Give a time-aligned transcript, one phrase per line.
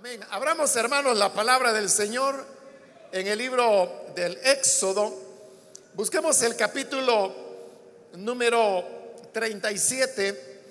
[0.00, 0.24] Amén.
[0.30, 2.42] Abramos, hermanos, la palabra del Señor
[3.12, 5.14] en el libro del Éxodo.
[5.92, 7.34] Busquemos el capítulo
[8.14, 8.82] número
[9.30, 10.62] 37.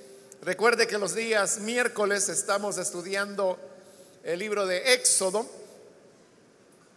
[0.41, 3.59] Recuerde que los días miércoles estamos estudiando
[4.23, 5.45] el libro de Éxodo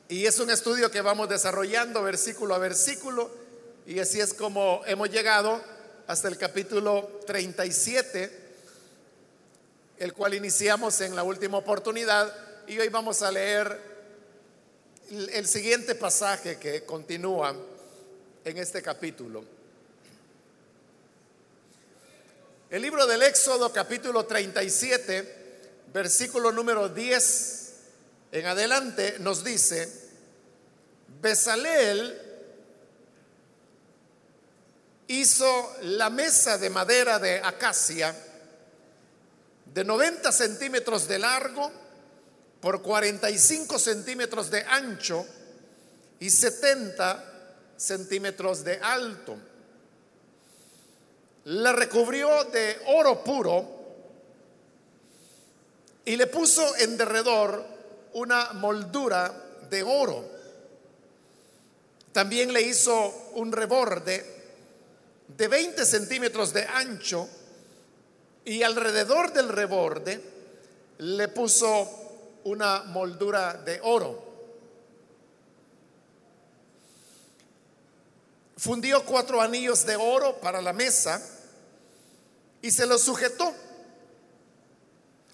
[0.09, 3.31] y es un estudio que vamos desarrollando versículo a versículo
[3.87, 5.61] y así es como hemos llegado
[6.07, 8.42] hasta el capítulo 37
[9.99, 12.33] el cual iniciamos en la última oportunidad
[12.67, 13.93] y hoy vamos a leer
[15.11, 17.55] el siguiente pasaje que continúa
[18.45, 19.45] en este capítulo.
[22.71, 25.61] El libro del Éxodo capítulo 37,
[25.93, 27.63] versículo número 10
[28.33, 29.93] en adelante nos dice,
[31.21, 32.19] Besaleel
[35.09, 38.17] hizo la mesa de madera de acacia,
[39.73, 41.71] de 90 centímetros de largo
[42.61, 45.27] por 45 centímetros de ancho
[46.21, 49.37] y 70 centímetros de alto.
[51.45, 53.83] La recubrió de oro puro
[56.05, 57.65] y le puso en derredor
[58.13, 59.35] una moldura
[59.71, 60.31] de oro.
[62.13, 64.25] También le hizo un reborde
[65.29, 67.29] de 20 centímetros de ancho
[68.45, 70.21] y alrededor del reborde
[70.99, 71.89] le puso
[72.45, 74.33] una moldura de oro.
[78.57, 81.21] Fundió cuatro anillos de oro para la mesa
[82.61, 83.53] y se los sujetó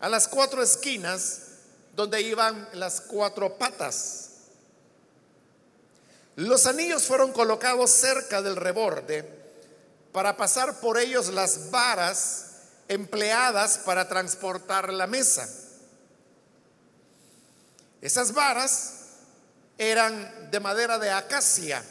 [0.00, 1.42] a las cuatro esquinas
[1.94, 4.30] donde iban las cuatro patas.
[6.36, 9.28] Los anillos fueron colocados cerca del reborde
[10.12, 12.47] para pasar por ellos las varas
[12.88, 15.48] empleadas para transportar la mesa.
[18.00, 18.94] Esas varas
[19.76, 21.84] eran de madera de acacia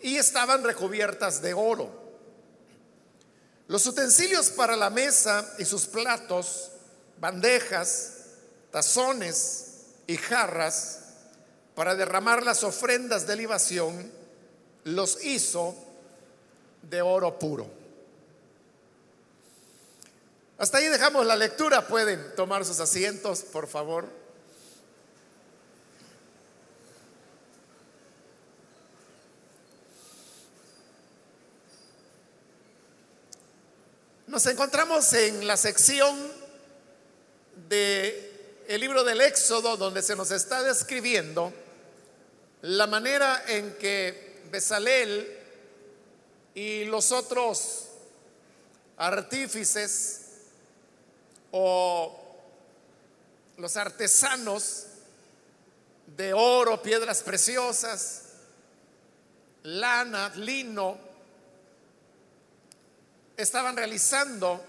[0.00, 2.00] y estaban recubiertas de oro.
[3.68, 6.70] Los utensilios para la mesa y sus platos,
[7.18, 8.12] bandejas,
[8.70, 9.66] tazones
[10.06, 11.00] y jarras
[11.74, 14.10] para derramar las ofrendas de libación,
[14.84, 15.74] los hizo
[16.82, 17.79] de oro puro.
[20.60, 21.86] Hasta ahí dejamos la lectura.
[21.86, 24.06] Pueden tomar sus asientos, por favor.
[34.26, 36.30] Nos encontramos en la sección
[37.70, 41.54] de libro del Éxodo donde se nos está describiendo
[42.60, 45.38] la manera en que Besalel
[46.54, 47.86] y los otros
[48.98, 50.19] artífices
[51.52, 52.18] o
[53.56, 54.86] los artesanos
[56.16, 58.22] de oro, piedras preciosas,
[59.62, 60.98] lana, lino,
[63.36, 64.64] estaban realizando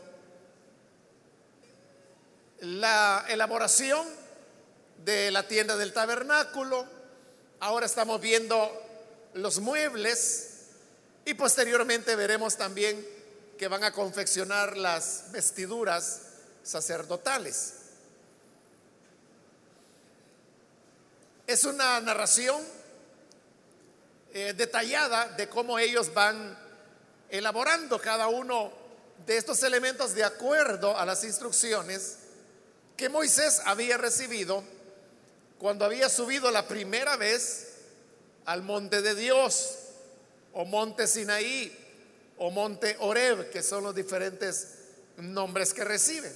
[2.60, 4.08] la elaboración
[5.04, 6.86] de la tienda del tabernáculo.
[7.60, 8.72] Ahora estamos viendo
[9.34, 10.68] los muebles
[11.26, 13.06] y posteriormente veremos también
[13.58, 16.31] que van a confeccionar las vestiduras
[16.64, 17.74] sacerdotales.
[21.48, 22.62] Es una narración
[24.34, 26.58] eh, detallada de cómo ellos van
[27.30, 28.72] elaborando cada uno
[29.26, 32.18] de estos elementos de acuerdo a las instrucciones
[32.96, 34.64] que Moisés había recibido
[35.58, 37.68] cuando había subido la primera vez
[38.46, 39.78] al monte de Dios,
[40.54, 41.78] o monte Sinaí,
[42.38, 44.70] o monte Oreb, que son los diferentes
[45.18, 46.32] nombres que recibe.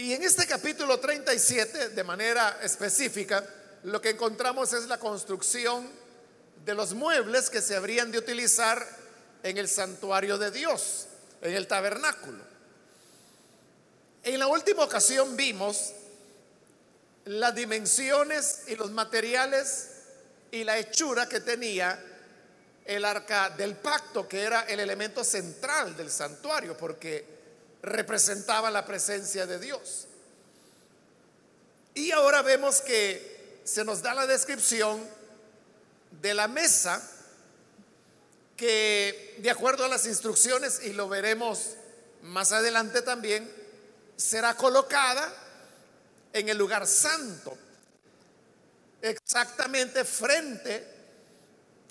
[0.00, 3.44] Y en este capítulo 37, de manera específica,
[3.82, 5.86] lo que encontramos es la construcción
[6.64, 8.82] de los muebles que se habrían de utilizar
[9.42, 11.06] en el santuario de Dios,
[11.42, 12.42] en el tabernáculo.
[14.22, 15.92] En la última ocasión vimos
[17.26, 19.88] las dimensiones y los materiales
[20.50, 22.02] y la hechura que tenía
[22.86, 27.39] el arca del pacto, que era el elemento central del santuario, porque
[27.82, 30.06] representaba la presencia de Dios.
[31.94, 35.06] Y ahora vemos que se nos da la descripción
[36.20, 37.02] de la mesa
[38.56, 41.76] que de acuerdo a las instrucciones, y lo veremos
[42.22, 43.50] más adelante también,
[44.16, 45.32] será colocada
[46.32, 47.56] en el lugar santo,
[49.00, 50.86] exactamente frente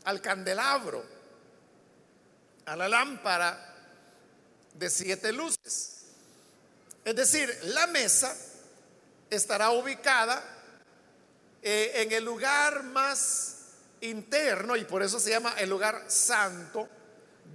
[0.04, 1.04] al candelabro,
[2.68, 3.69] a la lámpara
[4.80, 5.98] de siete luces.
[7.04, 8.36] Es decir, la mesa
[9.30, 10.42] estará ubicada
[11.62, 13.58] eh, en el lugar más
[14.02, 16.88] interno, y por eso se llama el lugar santo,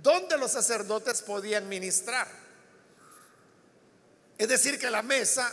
[0.03, 2.29] donde los sacerdotes podían ministrar.
[4.37, 5.51] Es decir, que la mesa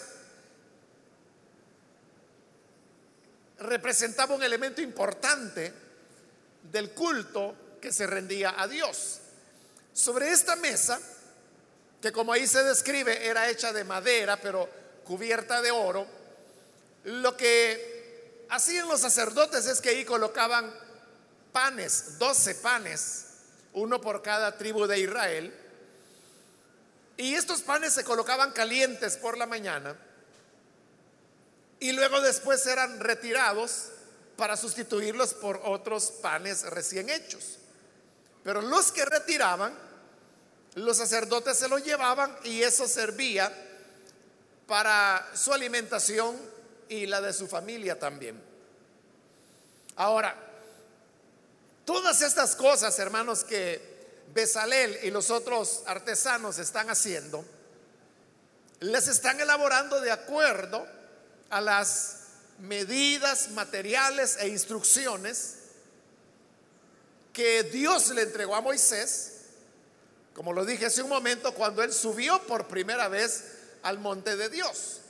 [3.59, 5.71] representaba un elemento importante
[6.63, 9.19] del culto que se rendía a Dios.
[9.93, 10.99] Sobre esta mesa,
[12.01, 14.67] que como ahí se describe era hecha de madera, pero
[15.03, 16.07] cubierta de oro,
[17.03, 20.73] lo que hacían los sacerdotes es que ahí colocaban
[21.51, 23.25] panes, doce panes,
[23.73, 25.53] uno por cada tribu de Israel,
[27.17, 29.95] y estos panes se colocaban calientes por la mañana
[31.79, 33.89] y luego después eran retirados
[34.37, 37.57] para sustituirlos por otros panes recién hechos.
[38.43, 39.77] Pero los que retiraban,
[40.75, 43.51] los sacerdotes se los llevaban y eso servía
[44.67, 46.37] para su alimentación
[46.87, 48.41] y la de su familia también.
[49.95, 50.35] Ahora,
[51.85, 53.91] todas estas cosas, hermanos, que
[54.33, 57.43] Besalel y los otros artesanos están haciendo,
[58.79, 60.87] les están elaborando de acuerdo
[61.49, 62.17] a las
[62.59, 65.55] medidas materiales e instrucciones
[67.33, 69.40] que Dios le entregó a Moisés,
[70.33, 73.45] como lo dije hace un momento, cuando él subió por primera vez
[73.83, 75.01] al monte de Dios.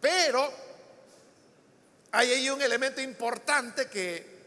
[0.00, 0.52] Pero
[2.12, 4.40] hay ahí un elemento importante que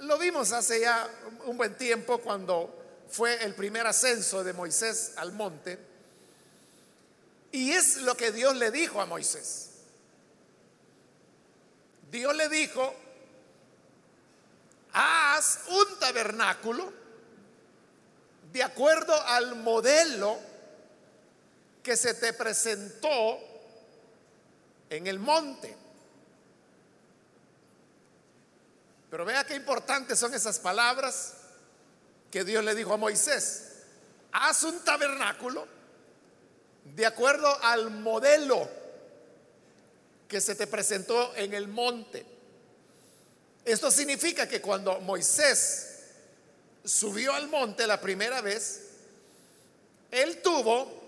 [0.00, 1.08] lo vimos hace ya
[1.44, 5.78] un buen tiempo cuando fue el primer ascenso de Moisés al monte
[7.52, 9.68] y es lo que Dios le dijo a Moisés.
[12.10, 12.94] Dios le dijo,
[14.92, 17.01] haz un tabernáculo
[18.52, 20.38] de acuerdo al modelo
[21.82, 23.38] que se te presentó
[24.90, 25.74] en el monte.
[29.10, 31.34] Pero vea qué importantes son esas palabras
[32.30, 33.68] que Dios le dijo a Moisés.
[34.32, 35.66] Haz un tabernáculo
[36.94, 38.68] de acuerdo al modelo
[40.28, 42.24] que se te presentó en el monte.
[43.64, 45.91] Esto significa que cuando Moisés
[46.84, 48.80] subió al monte la primera vez,
[50.10, 51.02] él tuvo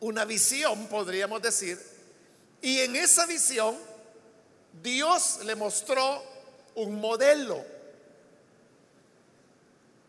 [0.00, 1.80] una visión, podríamos decir,
[2.60, 3.76] y en esa visión
[4.82, 6.22] Dios le mostró
[6.74, 7.64] un modelo.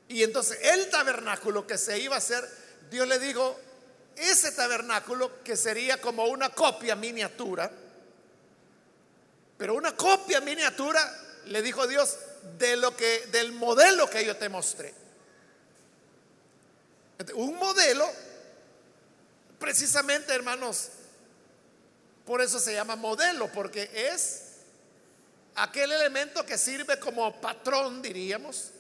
[0.08, 2.48] Y entonces el tabernáculo que se iba a hacer,
[2.90, 3.60] Dios le dijo,
[4.16, 7.72] ese tabernáculo que sería como una copia miniatura,
[9.58, 11.02] pero una copia miniatura,
[11.46, 12.18] le dijo Dios,
[12.58, 14.94] de lo que del modelo que yo te mostré.
[17.36, 18.10] Un modelo
[19.60, 20.90] precisamente, hermanos,
[22.26, 24.44] por eso se llama modelo, porque es
[25.56, 28.72] aquel elemento que sirve como patrón, diríamos,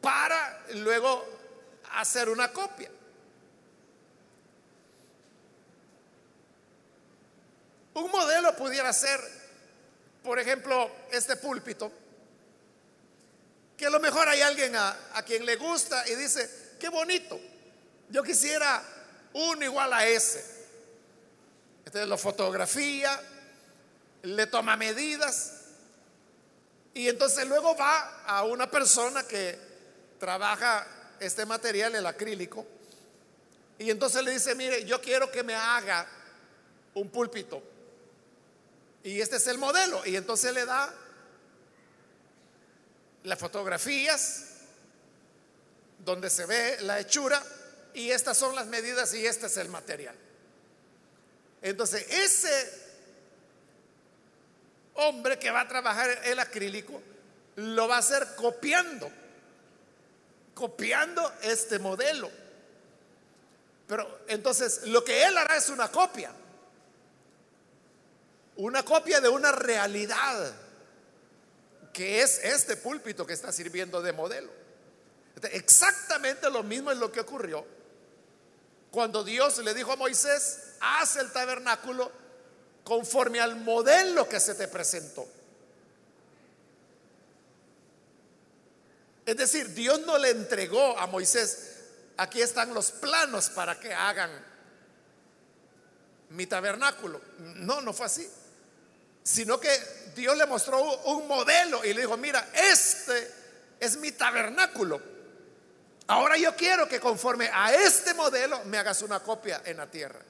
[0.00, 1.24] para luego
[1.92, 2.90] hacer una copia.
[7.94, 9.20] Un modelo pudiera ser,
[10.22, 11.90] por ejemplo, este púlpito,
[13.76, 14.96] que a lo mejor hay alguien a,
[15.26, 17.38] quien le gusta y dice, qué bonito,
[18.08, 18.82] yo quisiera
[19.34, 20.44] uno igual a ese.
[21.84, 23.20] Entonces lo fotografía,
[24.22, 25.52] le toma medidas
[26.94, 29.58] y entonces luego va a una persona que
[30.18, 30.86] trabaja
[31.20, 32.66] este material, el acrílico,
[33.78, 36.06] y entonces le dice, mire, yo quiero que me haga
[36.94, 37.62] un púlpito
[39.06, 40.04] y este es el modelo.
[40.04, 40.92] Y entonces le da
[43.26, 44.44] las fotografías
[46.04, 47.42] donde se ve la hechura
[47.92, 50.14] y estas son las medidas y este es el material.
[51.62, 52.86] Entonces, ese
[54.94, 57.02] hombre que va a trabajar el acrílico
[57.56, 59.10] lo va a hacer copiando,
[60.54, 62.30] copiando este modelo.
[63.86, 66.32] Pero entonces lo que él hará es una copia
[68.56, 70.54] una copia de una realidad
[71.96, 74.52] que es este púlpito que está sirviendo de modelo.
[75.50, 77.64] Exactamente lo mismo es lo que ocurrió
[78.90, 82.12] cuando Dios le dijo a Moisés, haz el tabernáculo
[82.84, 85.26] conforme al modelo que se te presentó.
[89.24, 91.76] Es decir, Dios no le entregó a Moisés,
[92.18, 94.30] aquí están los planos para que hagan
[96.28, 97.22] mi tabernáculo.
[97.38, 98.30] No, no fue así
[99.26, 103.28] sino que Dios le mostró un modelo y le dijo, mira, este
[103.80, 105.02] es mi tabernáculo.
[106.06, 110.20] Ahora yo quiero que conforme a este modelo me hagas una copia en la tierra.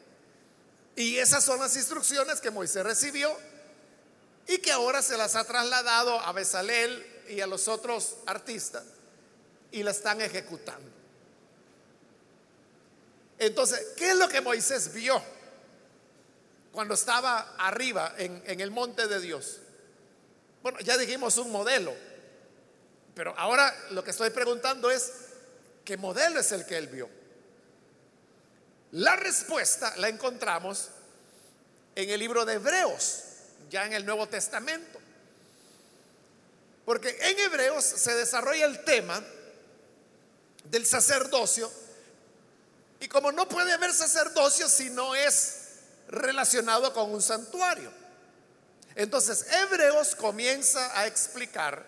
[0.96, 3.36] Y esas son las instrucciones que Moisés recibió
[4.46, 8.82] y que ahora se las ha trasladado a Besalel y a los otros artistas
[9.72, 10.90] y la están ejecutando.
[13.38, 15.22] Entonces, ¿qué es lo que Moisés vio
[16.76, 19.60] cuando estaba arriba en, el monte de Dios?
[20.62, 21.94] Bueno, ya dijimos un modelo,
[23.14, 25.10] pero ahora lo que estoy preguntando es,
[25.86, 27.08] ¿qué modelo es el que él vio?
[28.92, 30.88] La respuesta la encontramos
[31.94, 33.22] en el libro de Hebreos,
[33.70, 34.98] ya en el Nuevo Testamento.
[36.84, 39.24] Porque en Hebreos se desarrolla el tema
[40.64, 41.72] del sacerdocio
[43.00, 45.65] y como no puede haber sacerdocio si no es
[46.08, 47.90] relacionado con un santuario.
[48.94, 51.84] Entonces Hebreos comienza a explicar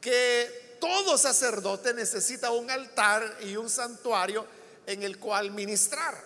[0.00, 4.46] que todo sacerdote necesita un altar y un santuario
[4.86, 6.22] en el cual ministrar.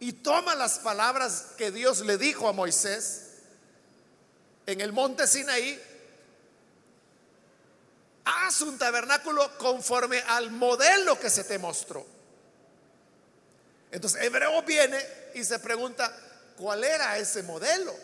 [0.00, 3.26] Y toma las palabras que Dios le dijo a Moisés
[4.66, 5.80] en el monte Sinaí.
[8.24, 12.15] Haz un tabernáculo conforme al modelo que se te mostró.
[13.96, 16.14] Entonces Hebreo viene y se pregunta,
[16.58, 17.96] ¿cuál era ese modelo?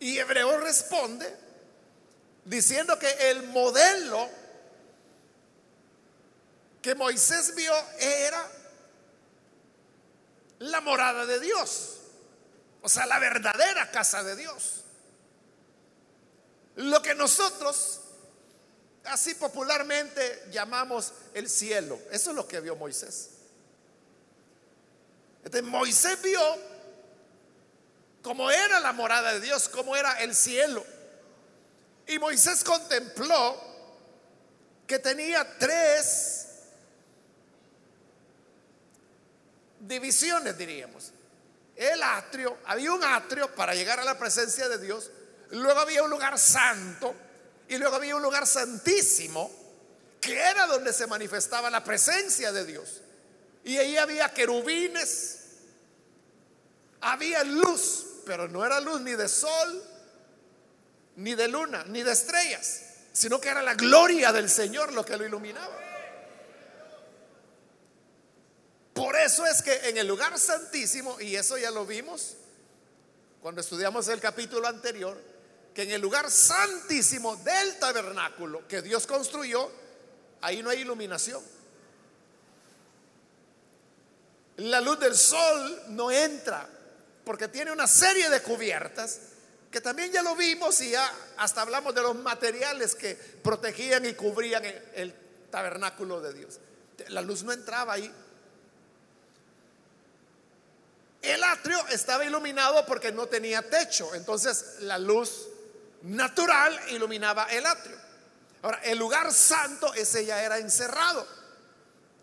[0.00, 1.34] Y Hebreo responde
[2.44, 4.28] diciendo que el modelo
[6.82, 8.52] que Moisés vio era
[10.58, 12.00] la morada de Dios,
[12.82, 14.82] o sea, la verdadera casa de Dios.
[16.76, 18.02] Lo que nosotros
[19.04, 23.31] así popularmente llamamos el cielo, eso es lo que vio Moisés.
[25.44, 26.40] Entonces Moisés vio
[28.22, 30.84] cómo era la morada de Dios, cómo era el cielo.
[32.06, 33.60] Y Moisés contempló
[34.86, 36.46] que tenía tres
[39.80, 41.12] divisiones, diríamos.
[41.74, 45.10] El atrio, había un atrio para llegar a la presencia de Dios,
[45.50, 47.14] luego había un lugar santo
[47.68, 49.50] y luego había un lugar santísimo,
[50.20, 53.00] que era donde se manifestaba la presencia de Dios.
[53.64, 55.38] Y ahí había querubines,
[57.00, 59.84] había luz, pero no era luz ni de sol,
[61.16, 65.16] ni de luna, ni de estrellas, sino que era la gloria del Señor lo que
[65.16, 65.78] lo iluminaba.
[68.94, 72.36] Por eso es que en el lugar santísimo, y eso ya lo vimos
[73.40, 75.18] cuando estudiamos el capítulo anterior,
[75.74, 79.70] que en el lugar santísimo del tabernáculo que Dios construyó,
[80.42, 81.42] ahí no hay iluminación.
[84.56, 86.68] La luz del sol no entra
[87.24, 89.18] porque tiene una serie de cubiertas
[89.70, 94.12] que también ya lo vimos y ya hasta hablamos de los materiales que protegían y
[94.12, 94.62] cubrían
[94.94, 95.14] el
[95.50, 96.60] tabernáculo de Dios.
[97.08, 98.12] La luz no entraba ahí.
[101.22, 105.48] El atrio estaba iluminado porque no tenía techo, entonces la luz
[106.02, 107.96] natural iluminaba el atrio.
[108.60, 111.26] Ahora, el lugar santo, ese ya era encerrado.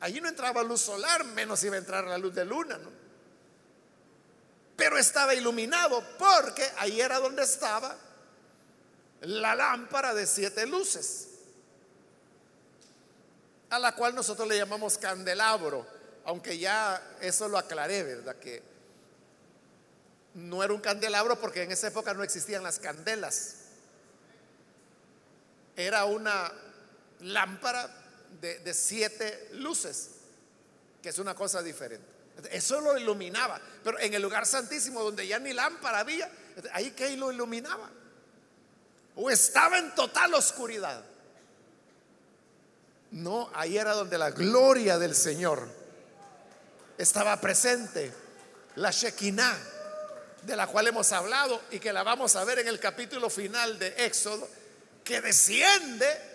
[0.01, 2.89] Allí no entraba luz solar, menos iba a entrar la luz de luna, ¿no?
[4.77, 7.97] Pero estaba iluminado porque ahí era donde estaba
[9.21, 11.27] la lámpara de siete luces,
[13.69, 15.85] a la cual nosotros le llamamos candelabro,
[16.23, 18.37] aunque ya eso lo aclaré, ¿verdad?
[18.37, 18.63] Que
[20.33, 23.55] no era un candelabro porque en esa época no existían las candelas.
[25.75, 26.51] Era una
[27.19, 27.98] lámpara
[28.41, 30.11] de, siete luces,
[31.01, 32.05] que es una cosa diferente.
[32.51, 36.31] Eso lo iluminaba, pero en el lugar santísimo donde ya ni lámpara había,
[36.71, 37.89] ahí que lo iluminaba.
[39.15, 41.03] O estaba en total oscuridad.
[43.11, 45.67] No, ahí era donde la gloria del Señor
[46.97, 48.13] estaba presente,
[48.75, 49.57] la Shekinah
[50.43, 53.77] de la cual hemos hablado y que la vamos a ver en el capítulo final
[53.77, 54.47] de Éxodo,
[55.03, 56.28] que desciende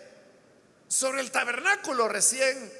[0.88, 2.73] sobre el tabernáculo recién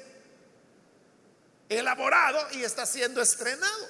[1.69, 3.87] elaborado y está siendo estrenado.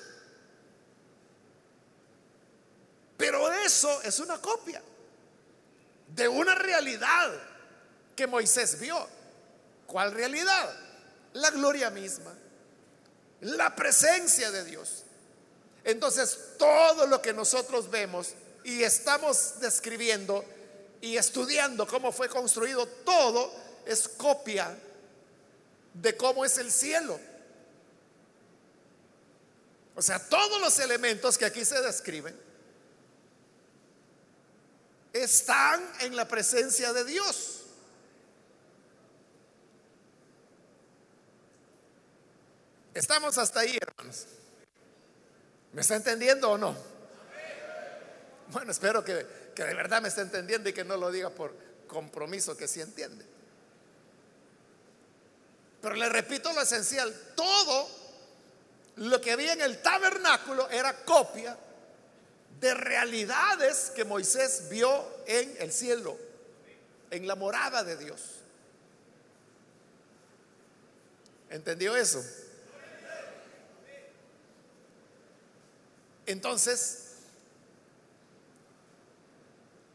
[3.18, 4.82] Pero eso es una copia
[6.08, 7.32] de una realidad
[8.16, 9.08] que Moisés vio.
[9.88, 10.74] ¿Cuál realidad?
[11.34, 12.34] La gloria misma,
[13.42, 15.04] la presencia de Dios.
[15.84, 20.44] Entonces, todo lo que nosotros vemos y estamos describiendo
[21.00, 24.78] y estudiando cómo fue construido, todo es copia
[25.94, 27.20] de cómo es el cielo.
[29.96, 32.38] O sea, todos los elementos que aquí se describen
[35.14, 37.62] están en la presencia de Dios.
[42.94, 44.26] Estamos hasta ahí, hermanos.
[45.72, 46.76] ¿Me está entendiendo o no?
[48.50, 49.26] Bueno, espero que,
[49.56, 51.56] que de verdad me esté entendiendo y que no lo diga por
[51.88, 53.35] compromiso, que sí entiende.
[55.86, 57.88] Pero le repito lo esencial, todo
[58.96, 61.56] lo que había en el tabernáculo era copia
[62.60, 66.18] de realidades que Moisés vio en el cielo,
[67.12, 68.20] en la morada de Dios.
[71.52, 72.26] ¿Entendió eso?
[76.26, 77.10] Entonces,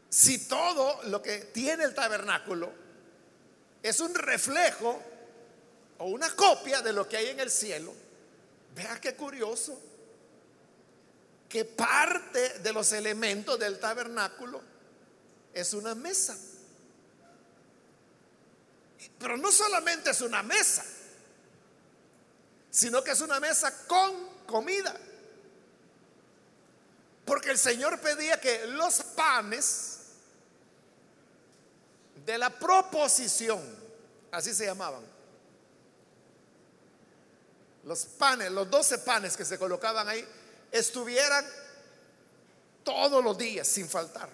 [0.09, 2.71] si todo lo que tiene el tabernáculo
[3.83, 5.10] es un reflejo
[6.01, 7.93] o una copia de lo que hay en el cielo,
[8.73, 9.79] vea qué curioso
[11.47, 14.61] que parte de los elementos del tabernáculo
[15.53, 16.35] es una mesa.
[19.19, 20.83] Pero no solamente es una mesa,
[22.71, 24.99] sino que es una mesa con comida.
[27.25, 29.99] Porque el Señor pedía que los panes
[32.25, 33.61] de la proposición,
[34.31, 35.10] así se llamaban,
[37.83, 40.27] los panes, los doce panes que se colocaban ahí,
[40.71, 41.45] estuvieran
[42.83, 44.29] todos los días sin faltar.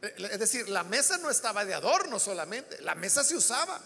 [0.00, 3.78] Es decir, la mesa no estaba de adorno solamente, la mesa se usaba.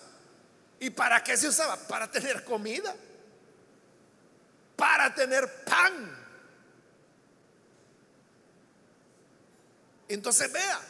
[0.79, 1.77] ¿Y para qué se usaba?
[1.77, 2.95] Para tener comida,
[4.77, 6.25] para tener pan.
[10.09, 10.81] Entonces vea,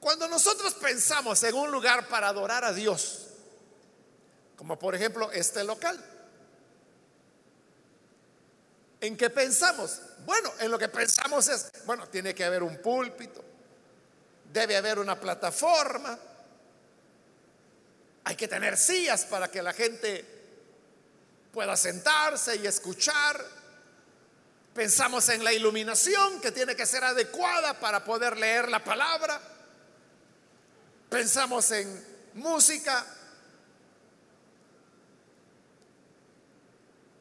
[0.00, 3.27] cuando nosotros pensamos en un lugar para adorar a Dios,
[4.58, 5.98] como por ejemplo este local,
[9.00, 10.00] ¿En qué pensamos?
[10.24, 13.44] Bueno, en lo que pensamos es, bueno, tiene que haber un púlpito,
[14.52, 16.18] debe haber una plataforma,
[18.24, 20.24] hay que tener sillas para que la gente
[21.52, 23.42] pueda sentarse y escuchar.
[24.74, 29.40] Pensamos en la iluminación que tiene que ser adecuada para poder leer la palabra.
[31.08, 33.06] Pensamos en música.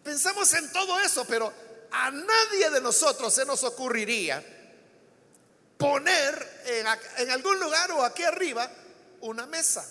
[0.07, 1.53] Pensamos en todo eso, pero
[1.91, 4.41] a nadie de nosotros se nos ocurriría
[5.77, 6.61] poner
[7.17, 8.71] en, algún lugar o aquí arriba
[9.19, 9.85] una mesa.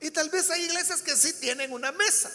[0.00, 2.30] Y tal vez hay iglesias que sí tienen una mesa,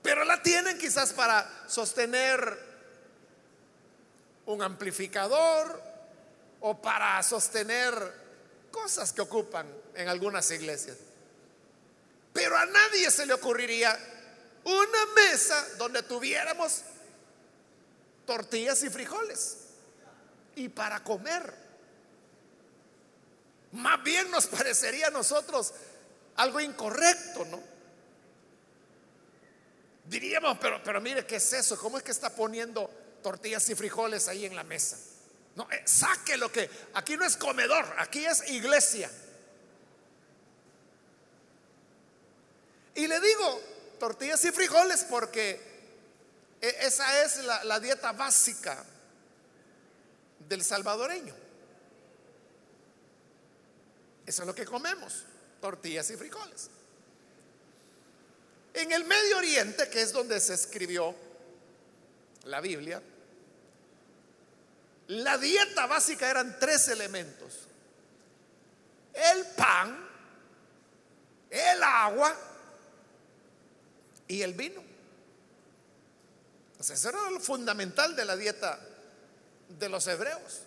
[0.00, 2.58] pero la tienen quizás para sostener
[4.46, 5.82] un amplificador
[6.60, 7.92] o para sostener
[8.70, 10.96] cosas que ocupan en algunas iglesias.
[12.36, 13.98] Pero a nadie se le ocurriría
[14.64, 16.82] una mesa donde tuviéramos
[18.26, 19.56] tortillas y frijoles
[20.54, 21.54] y para comer.
[23.72, 25.72] Más bien nos parecería a nosotros
[26.36, 27.62] algo incorrecto, ¿no?
[30.04, 31.78] Diríamos, pero, pero mire, ¿qué es eso?
[31.78, 32.90] ¿Cómo es que está poniendo
[33.22, 34.98] tortillas y frijoles ahí en la mesa?
[35.54, 39.10] No, eh, saque lo que, aquí no es comedor, aquí es iglesia.
[42.96, 43.60] Y le digo,
[44.00, 45.60] tortillas y frijoles porque
[46.60, 48.82] e, esa es la, dieta básica
[50.48, 51.34] del salvadoreño.
[54.24, 55.24] Eso es lo que comemos,
[55.60, 56.70] tortillas y frijoles.
[58.72, 61.14] En el Medio Oriente, que es donde se escribió
[62.44, 63.02] la Biblia,
[65.08, 67.68] la dieta básica eran tres elementos.
[69.12, 70.08] El pan,
[71.50, 72.45] el agua
[74.28, 74.82] y el vino.
[76.78, 78.78] Eso era lo fundamental de la dieta
[79.68, 80.60] de los hebreos.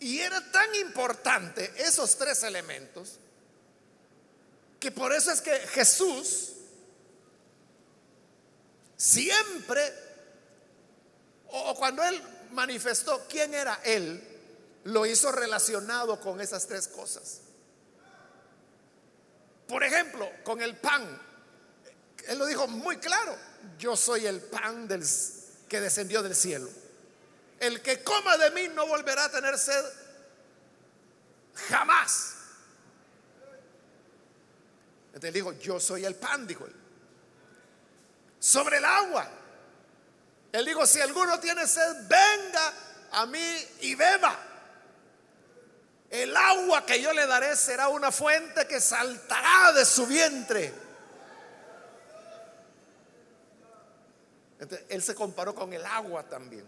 [0.00, 3.18] Y era tan importante esos tres elementos
[4.78, 6.52] que por eso es que Jesús
[8.96, 9.94] siempre,
[11.48, 14.26] o cuando él manifestó quién era él,
[14.84, 17.40] lo hizo relacionado con esas tres cosas.
[19.70, 21.06] Por ejemplo, con el pan.
[22.26, 23.38] Él lo dijo muy claro.
[23.78, 25.06] Yo soy el pan del,
[25.68, 26.68] que descendió del cielo.
[27.60, 29.84] El que coma de mí no volverá a tener sed
[31.68, 32.34] jamás.
[35.14, 36.74] Entonces dijo, yo soy el pan, dijo él.
[38.40, 39.30] Sobre el agua.
[40.50, 42.74] Él dijo, si alguno tiene sed, venga
[43.12, 44.49] a mí y beba.
[46.10, 50.90] El agua que yo le daré será una fuente que saltará de su vientre.
[54.88, 56.64] él se comparó con el agua también.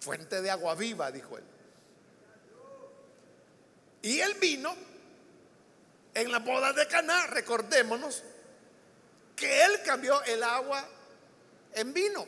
[0.00, 1.44] Fuente de agua viva, dijo él.
[4.02, 4.74] Y el vino,
[6.12, 8.22] en la boda de Caná, recordémonos
[9.34, 10.86] que él cambió el agua
[11.72, 12.26] en vino.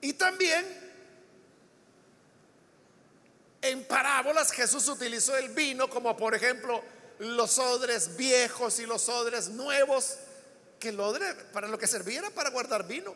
[0.00, 0.85] Y también
[3.68, 6.82] en parábolas Jesús utilizó el vino como por ejemplo
[7.18, 10.16] los odres viejos y los odres nuevos,
[10.78, 13.14] que el odre para lo que servía era para guardar vino.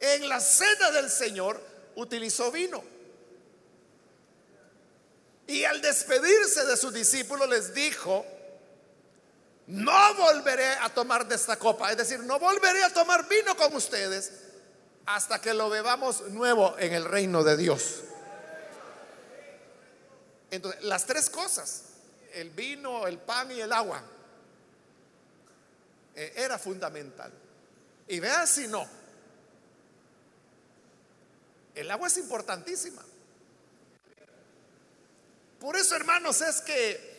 [0.00, 1.60] En la cena del Señor
[1.94, 2.82] utilizó vino.
[5.46, 8.24] Y al despedirse de sus discípulos les dijo,
[9.66, 13.74] no volveré a tomar de esta copa, es decir, no volveré a tomar vino con
[13.76, 14.32] ustedes
[15.06, 18.02] hasta que lo bebamos nuevo en el reino de Dios.
[20.52, 21.84] Entonces, las tres cosas,
[22.34, 24.04] el vino, el pan y el agua,
[26.14, 27.32] eh, era fundamental.
[28.06, 28.86] Y vea si no,
[31.74, 33.02] el agua es importantísima.
[35.58, 37.12] Por eso, hermanos, es que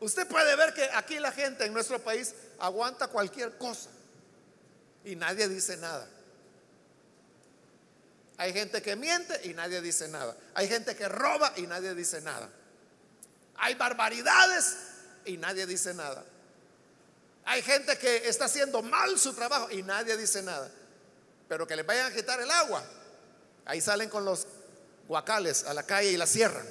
[0.00, 3.90] usted puede ver que aquí la gente en nuestro país aguanta cualquier cosa
[5.04, 6.08] y nadie dice nada.
[8.36, 10.36] Hay gente que miente y nadie dice nada.
[10.54, 12.48] Hay gente que roba y nadie dice nada.
[13.56, 14.76] Hay barbaridades
[15.24, 16.24] y nadie dice nada.
[17.44, 20.70] Hay gente que está haciendo mal su trabajo y nadie dice nada.
[21.48, 22.82] Pero que les vayan a quitar el agua.
[23.66, 24.46] Ahí salen con los
[25.06, 26.66] guacales a la calle y la cierran.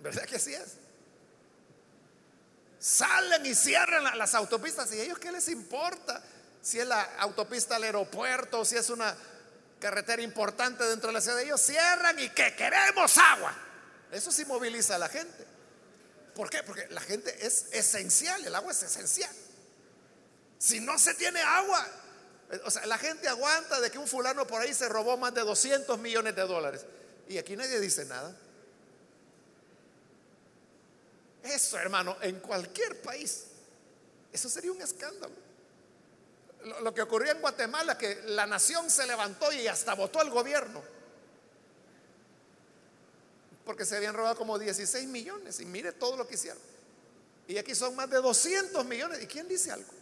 [0.00, 0.76] ¿Verdad que así es?
[2.78, 4.92] Salen y cierran las autopistas.
[4.92, 6.22] ¿Y ellos qué les importa?
[6.62, 9.16] Si es la autopista al aeropuerto, si es una
[9.78, 11.40] carretera importante dentro de la ciudad.
[11.40, 13.54] Ellos cierran y que queremos agua.
[14.10, 15.44] Eso sí moviliza a la gente.
[16.34, 16.62] ¿Por qué?
[16.62, 19.34] Porque la gente es esencial, el agua es esencial.
[20.58, 21.86] Si no se tiene agua,
[22.64, 25.40] o sea, la gente aguanta de que un fulano por ahí se robó más de
[25.42, 26.84] 200 millones de dólares.
[27.28, 28.36] Y aquí nadie dice nada.
[31.42, 33.44] Eso, hermano, en cualquier país,
[34.32, 35.45] eso sería un escándalo.
[36.82, 40.82] Lo, que ocurrió en Guatemala, que la nación se levantó y hasta votó al gobierno.
[43.64, 45.60] Porque se habían robado como 16 millones.
[45.60, 46.60] Y mire todo lo que hicieron.
[47.46, 49.22] Y aquí son más de 200 millones.
[49.22, 49.92] ¿Y quién dice algo?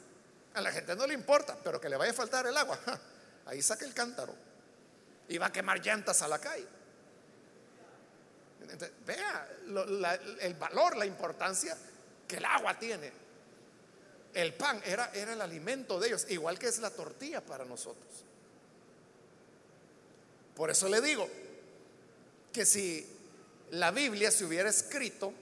[0.54, 2.78] A la gente no le importa, pero que le vaya a faltar el agua.
[3.46, 4.34] ahí saca el cántaro.
[5.28, 6.66] Y va a quemar llantas a la calle.
[9.04, 9.48] vea
[10.40, 11.76] el valor, la importancia
[12.26, 13.23] que el agua tiene.
[14.34, 18.24] El pan era, era el alimento de ellos, igual que es la tortilla para nosotros.
[20.54, 21.28] Por eso le digo
[22.52, 23.06] que si
[23.70, 25.32] la Biblia se hubiera escrito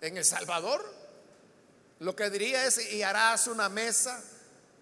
[0.00, 0.84] en El Salvador,
[2.00, 4.22] lo que diría es, y harás una mesa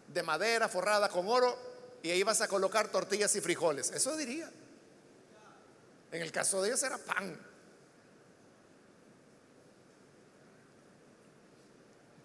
[0.08, 1.58] de madera forrada con oro
[2.02, 3.90] y ahí vas a colocar tortillas y frijoles.
[3.90, 4.50] Eso diría.
[6.12, 7.38] En el caso de ellos era pan.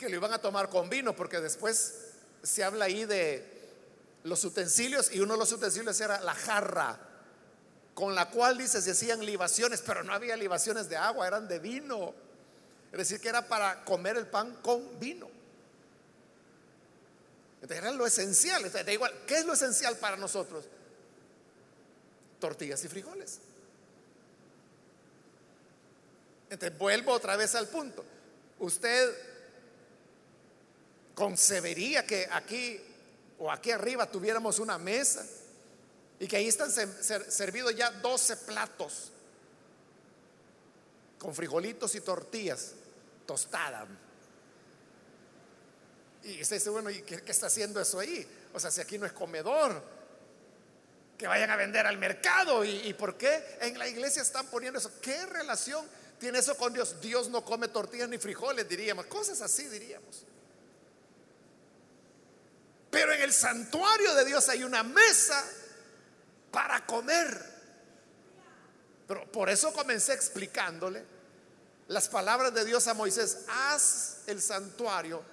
[0.03, 1.93] Que lo iban a tomar con vino, porque después
[2.41, 3.41] se habla ahí de
[4.25, 6.99] los utensilios y uno de los utensilios era la jarra,
[7.93, 11.57] con la cual dice se hacían libaciones, pero no había libaciones de agua, eran de
[11.59, 12.13] vino.
[12.91, 15.29] Es decir, que era para comer el pan con vino.
[17.61, 18.61] Entonces era lo esencial.
[18.65, 20.65] Entonces, igual, ¿qué es lo esencial para nosotros?
[22.41, 23.39] Tortillas y frijoles.
[26.49, 28.03] Entonces vuelvo otra vez al punto.
[28.59, 29.31] Usted
[31.15, 32.79] concebería que aquí
[33.39, 35.25] o aquí arriba tuviéramos una mesa
[36.19, 39.11] y que ahí están servidos ya 12 platos
[41.17, 42.73] con frijolitos y tortillas
[43.25, 43.87] tostada.
[46.23, 48.25] Y usted dice, bueno, ¿y qué, está haciendo eso ahí?
[48.53, 49.83] O sea, si aquí no es comedor,
[51.17, 52.63] que vayan a vender al mercado.
[52.63, 54.91] ¿Y, ¿Y, por qué en la iglesia están poniendo eso?
[55.01, 55.85] ¿Qué relación
[56.19, 57.01] tiene eso con Dios?
[57.01, 59.05] Dios no come tortillas ni frijoles, diríamos.
[59.07, 60.25] Cosas así diríamos.
[62.93, 65.43] Pero en el santuario de Dios hay una mesa
[66.51, 67.43] para comer.
[69.07, 71.03] Pero por eso comencé explicándole
[71.87, 75.23] las palabras de Dios a Moisés, haz el santuario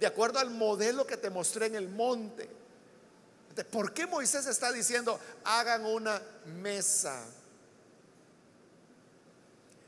[0.00, 2.48] de acuerdo al modelo que te mostré en el monte.
[3.70, 7.22] ¿Por qué Moisés está diciendo, hagan una mesa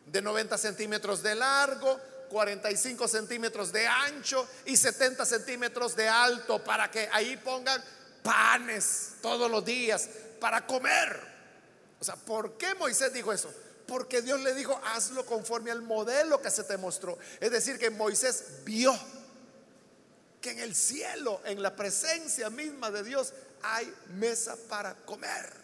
[0.05, 6.91] de 90 centímetros de largo, 45 centímetros de ancho y 70 centímetros de alto para
[6.91, 7.83] que ahí pongan
[8.23, 10.09] panes todos los días
[10.41, 11.21] para comer?
[12.01, 13.53] O sea, ¿por qué Moisés dijo eso?
[13.87, 17.19] Porque Dios le dijo, hazlo conforme al modelo que se te mostró.
[17.41, 18.99] Es decir, que Moisés vio
[20.41, 23.33] que en el cielo, en la presencia misma de Dios,
[23.63, 25.64] hay mesa para comer.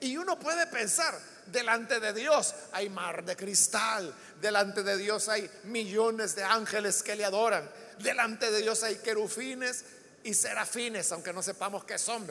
[0.00, 5.50] Y uno puede pensar, delante de Dios hay mar de cristal, delante de Dios hay
[5.64, 9.84] millones de ángeles que le adoran, delante de Dios hay querufines
[10.22, 12.26] y serafines, aunque no sepamos qué son,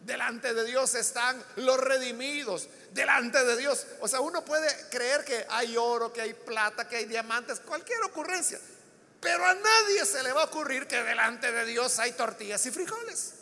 [0.00, 3.84] Delante de Dios están los redimidos, delante de Dios.
[4.00, 8.00] O sea, uno puede creer que hay oro, que hay plata, que hay diamantes, cualquier
[8.04, 8.60] ocurrencia.
[9.20, 12.70] Pero a nadie se le va a ocurrir que delante de Dios hay tortillas y
[12.70, 13.34] frijoles.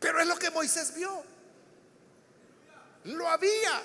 [0.00, 1.24] Pero es lo que Moisés vio.
[3.04, 3.82] Lo había.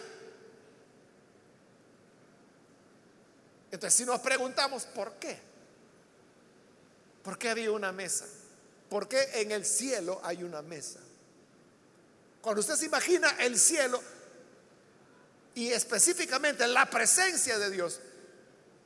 [3.72, 5.40] Entonces si nos preguntamos, ¿por qué?
[7.24, 8.26] ¿Por qué había una mesa?
[8.90, 11.00] ¿Por qué en el cielo hay una mesa?
[12.42, 14.02] Cuando usted se imagina el cielo
[15.54, 18.00] y específicamente la presencia de Dios,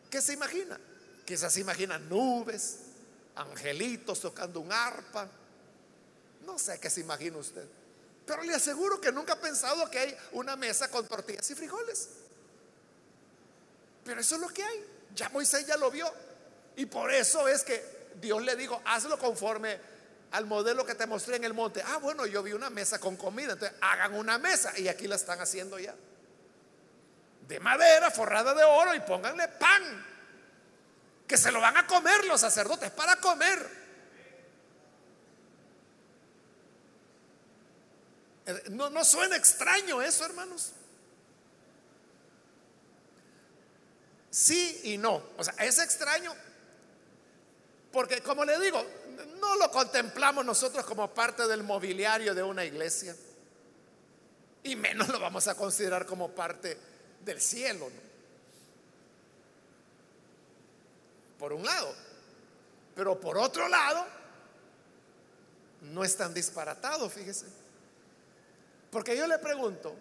[0.10, 0.80] ¿qué se imagina?
[1.26, 2.80] Quizás se imagina nubes,
[3.36, 5.28] angelitos tocando un arpa.
[6.46, 7.68] No sé qué se imagina usted.
[8.26, 12.10] Pero le aseguro que nunca ha pensado que hay una mesa con tortillas y frijoles.
[14.04, 14.86] Pero eso es lo que hay.
[15.14, 16.12] Ya Moisés ya lo vio.
[16.76, 19.80] Y por eso es que Dios le dijo, hazlo conforme
[20.32, 21.84] al modelo que te mostré en el monte.
[21.86, 23.54] Ah, bueno, yo vi una mesa con comida.
[23.54, 24.78] Entonces, hagan una mesa.
[24.78, 25.96] Y aquí la están haciendo ya.
[27.48, 30.06] De madera, forrada de oro y pónganle pan.
[31.28, 33.85] Que se lo van a comer los sacerdotes para comer.
[38.70, 40.72] No, no suena extraño eso, hermanos.
[44.30, 45.24] Sí y no.
[45.38, 46.34] O sea, es extraño
[47.96, 48.86] porque, como le digo,
[49.40, 53.16] no lo contemplamos nosotros como parte del mobiliario de una iglesia.
[54.64, 56.78] Y menos lo vamos a considerar como parte
[57.24, 57.90] del cielo.
[61.40, 61.96] Por un lado.
[62.96, 64.06] Pero por otro lado,
[65.84, 67.46] no es tan disparatado, fíjese.
[68.96, 69.94] Porque yo le pregunto,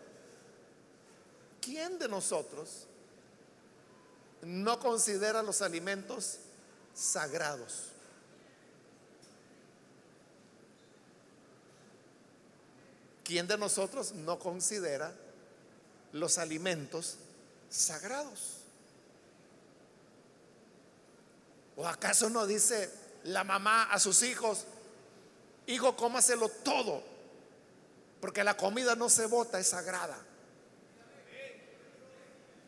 [1.61, 2.87] ¿quién de nosotros
[4.43, 6.39] no considera los alimentos
[6.95, 7.89] sagrados?
[13.25, 15.13] ¿Quién de nosotros no considera
[16.13, 17.17] los alimentos
[17.71, 18.59] sagrados?
[21.75, 22.93] ¿O acaso no dice
[23.25, 24.67] la mamá a sus hijos,
[25.67, 27.14] hijo, cómaselo todo?
[28.25, 30.17] Porque la comida no se bota, es sagrada.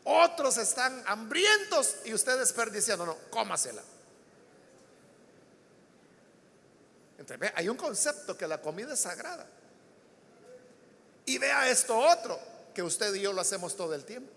[0.03, 3.07] Otros están hambrientos y ustedes desperdiciando.
[3.07, 3.81] No, cómasela.
[7.55, 9.47] Hay un concepto que la comida es sagrada.
[11.25, 12.39] Y vea esto otro,
[12.75, 14.31] que usted y yo lo hacemos todo el tiempo.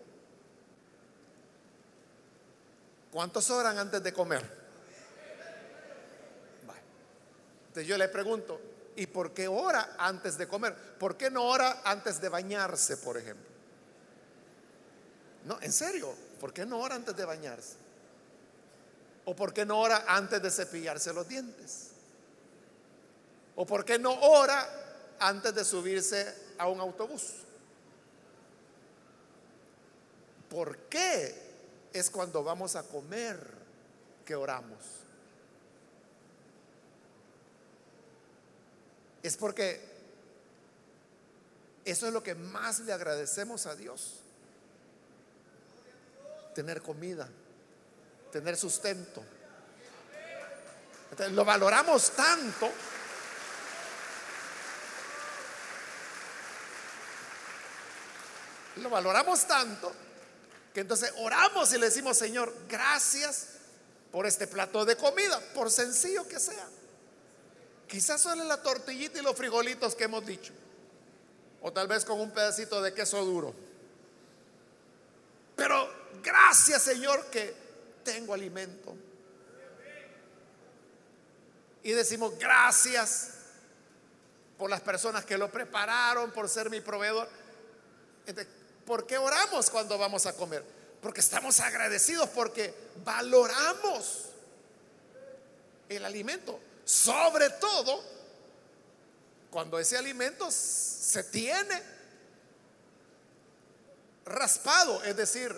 [3.13, 4.43] ¿Cuántos oran antes de comer?
[7.69, 8.70] Entonces yo le pregunto,
[9.01, 10.77] ¿Y por qué ora antes de comer?
[10.99, 13.49] ¿Por qué no ora antes de bañarse, por ejemplo?
[15.47, 17.77] No, en serio, ¿por qué no ora antes de bañarse?
[19.25, 21.93] ¿O por qué no ora antes de cepillarse los dientes?
[23.57, 24.69] ¿O por qué no ora
[25.19, 27.37] antes de subirse a un autobús?
[30.51, 33.41] ¿Por qué es cuando vamos a comer
[34.27, 35.01] que oramos?
[39.23, 39.81] Es porque
[41.85, 44.21] eso es lo que más le agradecemos a Dios.
[46.55, 47.29] Tener comida,
[48.33, 49.23] tener sustento.
[51.33, 52.71] lo valoramos tanto.
[58.77, 59.93] Lo valoramos tanto
[60.73, 63.49] que entonces oramos y le decimos, Señor, gracias
[64.13, 66.67] por este plato de comida, por sencillo que sea.
[67.91, 70.53] Quizás solo la tortillita y los frijolitos que hemos dicho.
[71.61, 73.53] O tal vez con un pedacito de queso duro.
[75.57, 77.53] Pero gracias Señor que
[78.05, 78.95] tengo alimento.
[81.83, 83.31] Y decimos gracias
[84.57, 87.29] por las personas que lo prepararon, por ser mi proveedor.
[88.87, 90.63] ¿Por qué oramos cuando vamos a comer?
[91.03, 92.73] Porque estamos agradecidos, porque
[93.05, 94.27] valoramos
[95.89, 96.61] el alimento.
[96.91, 98.03] Sobre todo
[99.49, 101.81] cuando ese alimento se tiene
[104.25, 105.57] raspado, es decir,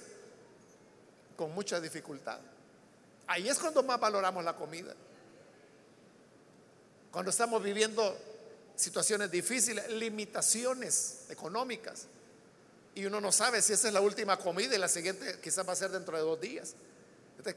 [1.35, 2.39] con mucha dificultad.
[3.27, 4.95] Ahí es cuando más valoramos la comida.
[7.11, 8.15] Cuando estamos viviendo
[8.77, 12.09] situaciones difíciles, limitaciones económicas,
[12.95, 15.73] y uno no sabe si esa es la última comida y la siguiente quizás va
[15.73, 16.75] a ser dentro de dos días.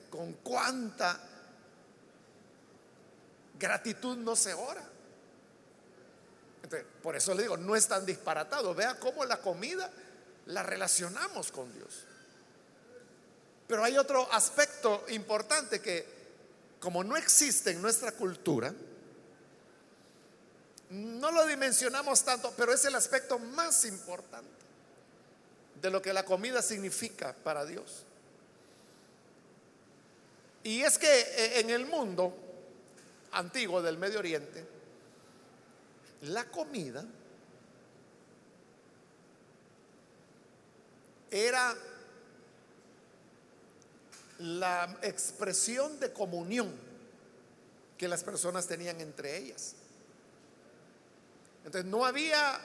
[0.09, 1.34] con cuánta
[3.59, 4.83] gratitud no se ora.
[7.01, 8.73] por eso le digo, no es tan disparatado.
[8.73, 9.91] Vea cómo la comida
[10.47, 12.05] la relacionamos con Dios.
[13.67, 16.05] Pero hay otro aspecto importante que,
[16.79, 18.73] como no existe en nuestra cultura,
[20.89, 24.49] no lo dimensionamos tanto, pero es el aspecto más importante
[25.81, 28.03] de lo que la comida significa para Dios.
[30.63, 32.44] Y es que eh, en el mundo
[33.35, 34.65] antiguo del Medio Oriente,
[36.21, 37.05] la comida
[41.29, 41.75] era
[44.39, 46.73] la expresión de comunión
[47.97, 49.75] que las personas tenían entre ellas.
[51.65, 52.59] Entonces no había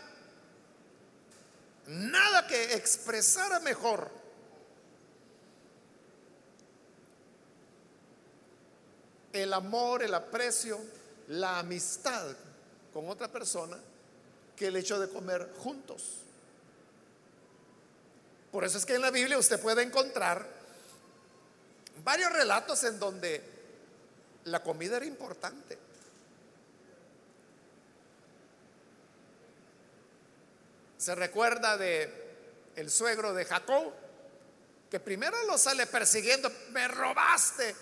[1.87, 4.20] nada que expresara mejor
[9.33, 10.79] el amor, el aprecio,
[11.29, 12.37] la amistad
[12.93, 13.79] con otra persona
[14.57, 16.17] que el hecho de comer juntos.
[18.51, 20.47] Por eso es que en la Biblia usted puede encontrar
[22.03, 23.43] varios relatos en donde
[24.45, 25.79] la comida era importante.
[30.99, 32.13] Se recuerda de
[32.77, 33.93] el suegro de Jacob,
[34.91, 37.75] que primero lo sale persiguiendo, me robaste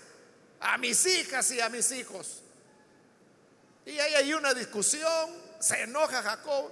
[0.60, 2.42] a mis hijas y a mis hijos.
[3.86, 6.70] Y ahí hay una discusión, se enoja Jacob,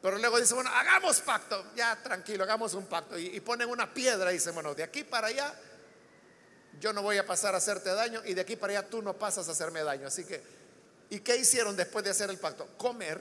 [0.00, 3.18] pero luego dice, bueno, hagamos pacto, ya tranquilo, hagamos un pacto.
[3.18, 5.54] Y, ponen una piedra y dice, bueno, de aquí para allá
[6.80, 9.14] yo no voy a pasar a hacerte daño y de aquí para allá tú no
[9.14, 10.06] pasas a hacerme daño.
[10.06, 10.42] Así que,
[11.10, 12.68] ¿y qué hicieron después de hacer el pacto?
[12.76, 13.20] Comer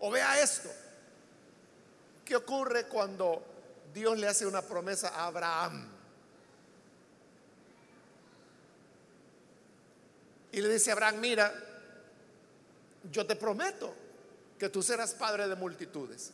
[0.00, 0.70] o vea esto.
[2.24, 3.42] ¿Qué ocurre cuando
[3.92, 5.97] Dios le hace una promesa a Abraham?
[10.52, 11.52] Y le dice a Abraham, mira,
[13.10, 13.94] yo te prometo
[14.58, 16.32] que tú serás padre de multitudes.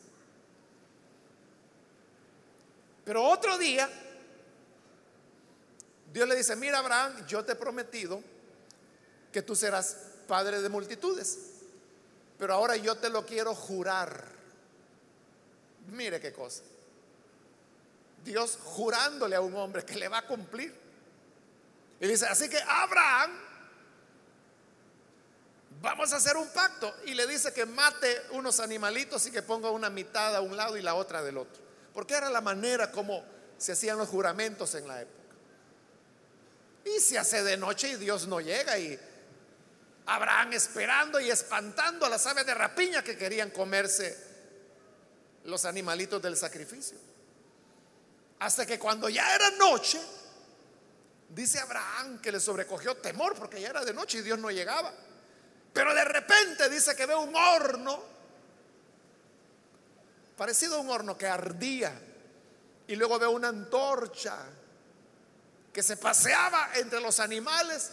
[3.05, 3.89] Pero otro día,
[6.13, 8.23] Dios le dice, mira Abraham, yo te he prometido
[9.33, 9.97] que tú serás
[10.27, 11.39] padre de multitudes.
[12.39, 14.33] Pero ahora yo te lo quiero jurar.
[15.89, 16.63] Mire qué cosa.
[18.25, 20.75] Dios jurándole a un hombre que le va a cumplir.
[22.01, 23.33] Y dice, así que Abraham,
[25.85, 26.93] vamos a hacer un pacto.
[27.05, 30.77] Y le dice que mate unos animalitos y que ponga una mitad a un lado
[30.77, 31.63] y la otra del otro.
[31.93, 33.25] Porque era la manera como
[33.57, 35.19] se hacían los juramentos en la época.
[36.85, 38.99] Y se hace de noche y Dios no llega y
[40.07, 44.19] Abraham esperando y espantando a las aves de rapiña que querían comerse
[45.45, 46.99] los animalitos del sacrificio.
[48.41, 50.01] Hasta que cuando ya era noche,
[51.31, 54.93] dice Abraham que le sobrecogió temor porque ya era de noche y Dios no llegaba.
[55.75, 58.01] Pero de repente dice que ve un horno,
[60.37, 62.01] parecido a un horno que ardía,
[62.87, 64.39] y luego ve una antorcha
[65.73, 67.91] que se paseaba entre los animales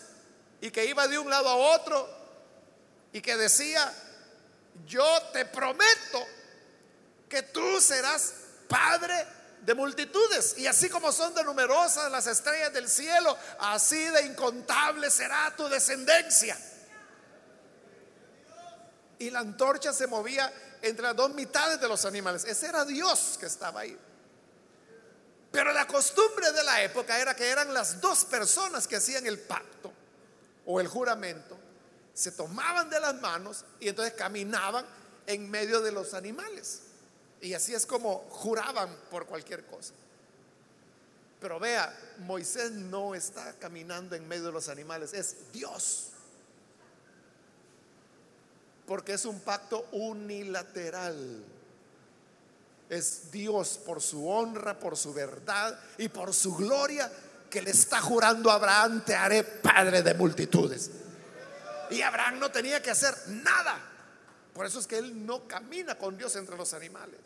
[0.62, 2.08] y que iba de un lado a otro
[3.12, 3.92] y que decía,
[4.86, 6.24] yo te prometo
[7.28, 8.34] que tú serás
[8.68, 9.26] padre
[9.62, 10.56] de multitudes.
[10.60, 15.68] Y así como son de numerosas las estrellas del cielo, así de incontable será tu
[15.68, 16.56] descendencia.
[19.22, 22.44] Y la antorcha se movía entre las dos mitades de los animales.
[22.44, 23.96] Ese era Dios que estaba ahí.
[25.52, 29.38] Pero la costumbre de la época era que eran las dos personas que hacían el
[29.38, 29.94] pacto
[30.66, 31.56] o el juramento,
[32.16, 34.86] se tomaban de las manos y entonces caminaban
[35.28, 36.82] en medio de los animales.
[37.42, 39.94] Y así es como juraban por cualquier cosa.
[41.40, 46.11] Pero vea, Moisés no está caminando en medio de los animales, es Dios.
[48.92, 51.46] Porque es un pacto unilateral.
[52.90, 57.10] Es Dios por su honra, por su verdad y por su gloria
[57.50, 60.92] que le está jurando a Abraham, te haré padre de multitudes.
[61.90, 63.80] Y Abraham no tenía que hacer nada.
[64.54, 67.22] Por eso es que él no camina con Dios entre los animales.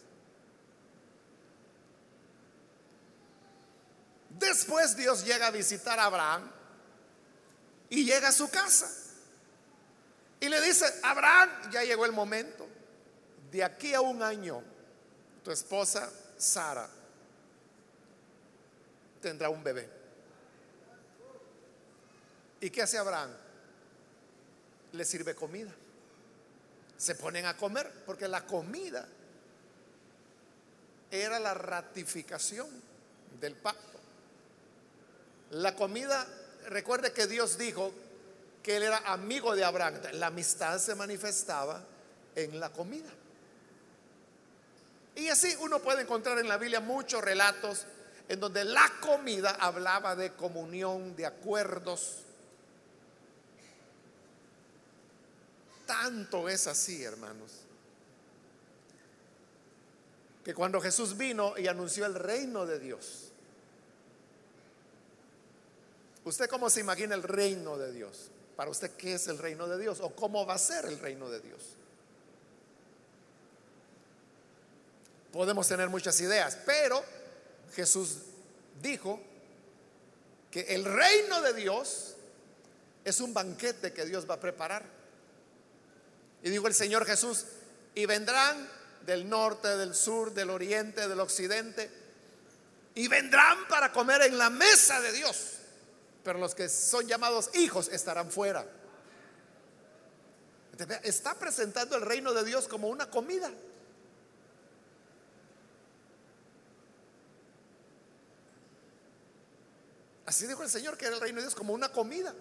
[4.37, 6.47] Después Dios llega a visitar a Abraham
[7.89, 9.04] y llega a su casa.
[10.45, 12.67] Y le dice, Abraham, ya llegó el momento.
[13.49, 14.61] De aquí a un año,
[15.43, 16.87] tu esposa Sara
[19.19, 19.89] tendrá un bebé.
[22.61, 23.31] ¿Y qué hace Abraham?
[24.91, 25.73] Le sirve comida.
[26.95, 29.07] Se ponen a comer, porque la comida
[31.09, 32.67] era la ratificación
[33.41, 33.99] del pacto.
[35.49, 36.27] La comida,
[36.67, 37.91] recuerde que Dios dijo
[38.65, 40.01] que él era amigo de Abraham.
[40.13, 41.85] La amistad se manifestaba
[42.35, 43.11] en la comida.
[45.13, 47.85] Y así uno puede encontrar en la Biblia muchos relatos
[48.27, 52.23] en donde la comida hablaba de comunión, de acuerdos.
[55.85, 57.51] Tanto es así, hermanos,
[60.43, 63.31] que cuando Jesús vino y anunció el reino de Dios,
[66.23, 68.31] ¿usted cómo se imagina el reino de Dios?
[68.55, 69.99] Para usted, ¿qué es el reino de Dios?
[70.01, 71.61] ¿O cómo va a ser el reino de Dios?
[75.31, 77.03] Podemos tener muchas ideas, pero
[77.75, 78.19] Jesús
[78.81, 79.19] dijo
[80.49, 82.15] que el reino de Dios
[83.03, 84.83] es un banquete que Dios va a preparar.
[86.41, 87.45] Y dijo el Señor Jesús,
[87.93, 88.69] y vendrán
[89.05, 91.89] del norte, del sur, del oriente, del occidente,
[92.93, 95.54] y vendrán para comer en la mesa de Dios.
[96.25, 98.65] Pero los que son llamados hijos estarán fuera.
[101.03, 103.51] Está presentando el reino de Dios como una comida.
[110.25, 112.33] Así dijo el Señor que era el reino de Dios como una comida.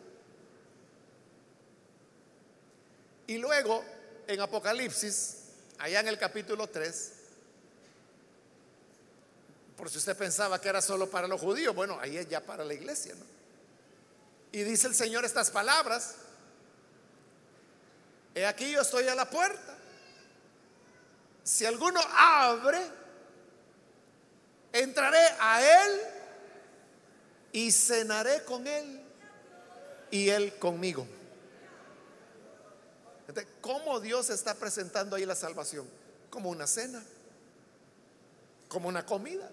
[3.26, 3.85] Y luego
[4.26, 5.37] en Apocalipsis,
[5.76, 7.12] allá en el capítulo 3,
[9.76, 12.64] por si usted pensaba que era solo para los judíos, bueno, ahí es ya para
[12.64, 13.34] la iglesia, ¿no?
[14.55, 16.15] Y dice el Señor estas palabras,
[18.37, 19.77] he aquí yo estoy a la puerta.
[21.43, 22.79] Si alguno abre,
[24.73, 26.01] entraré a él
[27.51, 29.01] y cenaré con él
[30.13, 31.05] y él conmigo.
[33.61, 35.85] ¿Cómo Dios está presentando ahí la salvación?
[36.31, 37.03] Como una cena,
[38.69, 39.51] como una comida.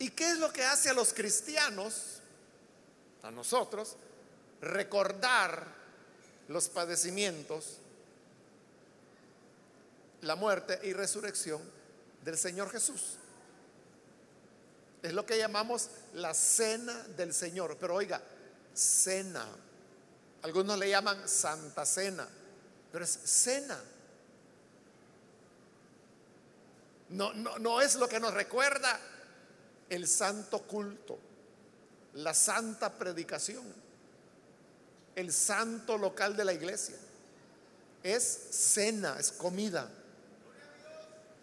[0.00, 2.20] ¿Y qué es lo que hace a los cristianos,
[3.22, 3.96] a nosotros,
[4.62, 5.66] recordar
[6.48, 7.76] los padecimientos,
[10.22, 11.60] la muerte y resurrección
[12.24, 13.16] del Señor Jesús?
[15.02, 17.76] Es lo que llamamos la cena del Señor.
[17.78, 18.22] Pero oiga,
[18.72, 19.46] cena.
[20.40, 22.26] Algunos le llaman Santa Cena,
[22.90, 23.78] pero es cena.
[27.10, 28.98] No, no, no es lo que nos recuerda
[29.90, 31.18] el santo culto,
[32.14, 33.64] la santa predicación,
[35.14, 36.96] el santo local de la iglesia.
[38.02, 39.90] Es cena, es comida.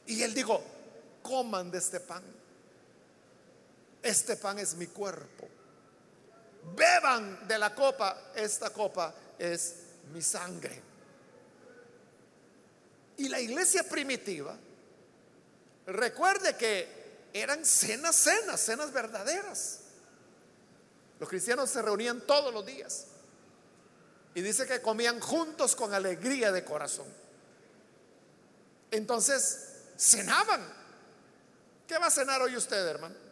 [0.07, 0.63] Y él dijo,
[1.21, 2.23] coman de este pan
[4.07, 5.47] este pan es mi cuerpo.
[6.75, 9.75] Beban de la copa, esta copa es
[10.13, 10.81] mi sangre.
[13.17, 14.57] Y la iglesia primitiva,
[15.87, 16.96] recuerde que
[17.41, 19.79] eran cenas, cenas, cenas verdaderas.
[21.19, 23.05] Los cristianos se reunían todos los días.
[24.35, 27.07] Y dice que comían juntos con alegría de corazón.
[28.91, 30.63] Entonces, cenaban.
[31.87, 33.27] ¿Qué va a cenar hoy usted, hermano?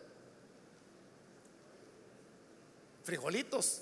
[3.05, 3.81] frijolitos,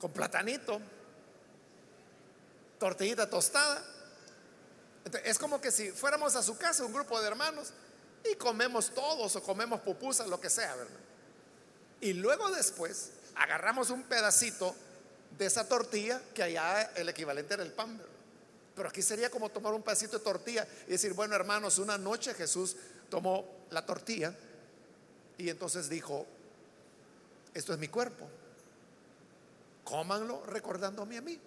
[0.00, 0.80] con platanito,
[2.78, 3.84] tortillita tostada.
[5.24, 7.72] es como que si fuéramos a su casa, un grupo de hermanos,
[8.30, 11.00] y comemos todos o comemos pupusas, lo que sea, ¿verdad?
[12.00, 14.74] Y luego después agarramos un pedacito
[15.38, 18.12] de esa tortilla, que allá el equivalente era el pan, ¿verdad?
[18.74, 22.34] Pero aquí sería como tomar un pedacito de tortilla y decir, bueno hermanos, una noche
[22.34, 22.76] Jesús
[23.10, 24.34] tomó la tortilla
[25.36, 26.26] y entonces dijo,
[27.54, 28.28] esto es mi cuerpo.
[29.84, 31.38] Cómanlo recordándome a mí.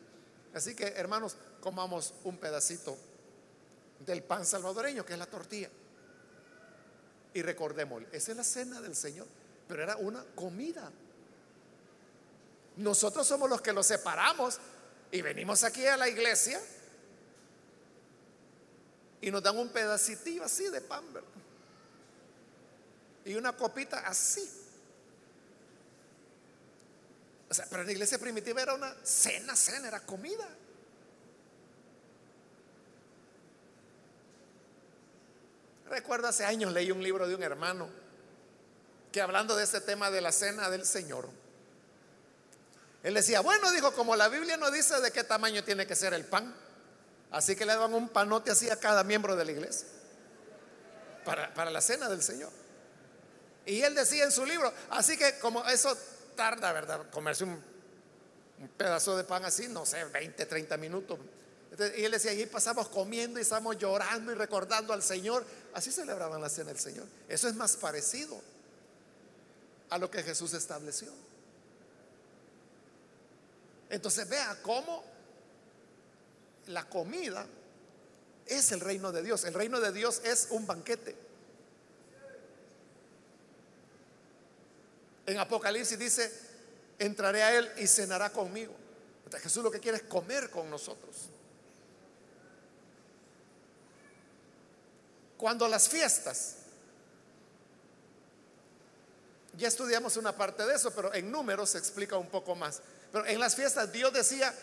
[0.53, 2.97] Así que, hermanos, comamos un pedacito
[4.05, 5.69] del pan salvadoreño, que es la tortilla.
[7.35, 9.27] Y recordémosle, esa es la cena del Señor,
[9.67, 10.89] pero era una comida.
[12.77, 14.57] Nosotros somos los que lo separamos
[15.11, 16.61] y venimos aquí a la iglesia
[19.19, 21.03] y nos dan un pedacito así de pan.
[23.25, 24.49] Y una copita así.
[27.69, 30.47] Pero la iglesia primitiva era una cena, cena, era comida.
[35.95, 37.87] Recuerdo hace años leí un libro de un hermano
[39.13, 41.29] que hablando de este tema de la cena del Señor,
[43.01, 46.13] él decía, bueno, dijo, como la Biblia no dice de qué tamaño tiene que ser
[46.13, 46.53] el pan,
[47.31, 49.87] así que le daban un panote así a cada miembro de la iglesia
[51.23, 52.51] para, para la cena del Señor.
[53.65, 55.97] Y él decía en su libro, así que como eso
[56.35, 57.09] tarda, ¿verdad?
[57.09, 57.63] Comerse un,
[58.75, 61.19] pedazo de pan así, no sé, 20, 30 minutos.
[61.97, 65.45] Y él decía, y pasamos comiendo y estamos llorando y recordando al Señor.
[65.73, 67.05] Así celebraban la cena del Señor.
[67.27, 68.39] Eso es más parecido.
[69.89, 71.11] a lo que Jesús estableció.
[73.89, 75.03] Entonces vea cómo
[76.67, 77.45] la comida
[78.45, 79.43] es el reino de Dios.
[79.43, 81.15] El reino de Dios es un banquete.
[85.27, 86.31] En Apocalipsis dice,
[86.99, 88.73] entraré a él y cenará conmigo.
[89.41, 91.29] Jesús lo que quiere es comer con nosotros.
[95.37, 96.55] Cuando las fiestas,
[99.57, 102.81] ya estudiamos una parte de eso, pero en números se explica un poco más.
[103.11, 104.53] Pero en las fiestas Dios decía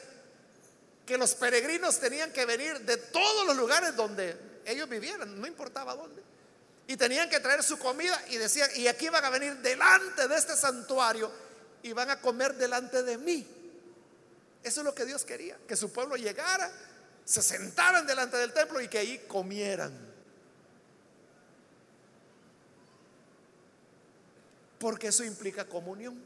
[1.06, 5.94] que los peregrinos tenían que venir de todos los lugares donde ellos vivieran, no importaba
[5.94, 6.22] dónde.
[6.86, 10.36] Y tenían que traer su comida y decían, y aquí van a venir delante de
[10.36, 11.30] este santuario
[11.82, 13.46] y van a comer delante de mí.
[14.62, 16.70] Eso es lo que Dios quería, que su pueblo llegara,
[17.24, 20.11] se sentaran delante del templo y que ahí comieran.
[24.82, 26.20] Porque eso implica comunión.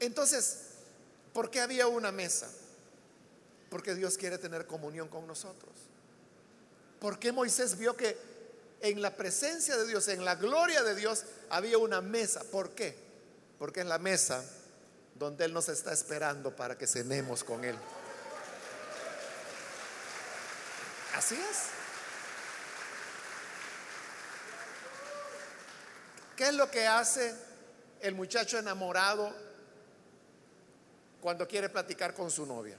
[0.00, 0.60] Entonces,
[1.34, 2.50] ¿por qué había una mesa?
[3.68, 5.74] Porque Dios quiere tener comunión con nosotros.
[7.00, 8.16] ¿Por qué Moisés vio que
[8.80, 12.42] en la presencia de Dios, en la gloria de Dios, había una mesa?
[12.42, 12.96] ¿Por qué?
[13.58, 14.42] Porque en la mesa
[15.16, 17.76] donde Él nos está esperando para que cenemos con Él.
[21.14, 21.81] Así es.
[26.36, 27.34] ¿Qué es lo que hace
[28.00, 29.34] el muchacho enamorado
[31.20, 32.76] cuando quiere platicar con su novia?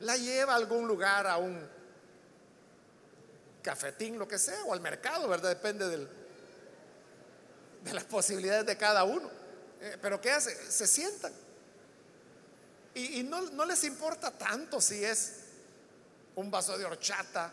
[0.00, 1.68] La lleva a algún lugar, a un
[3.62, 5.50] cafetín, lo que sea, o al mercado, ¿verdad?
[5.50, 6.08] Depende de
[7.92, 9.30] las posibilidades de cada uno.
[9.80, 10.54] Eh, pero ¿qué hace?
[10.70, 11.32] Se sientan.
[12.94, 15.34] Y, no les importa tanto si es
[16.34, 17.52] un vaso de horchata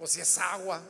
[0.00, 0.82] o si es agua.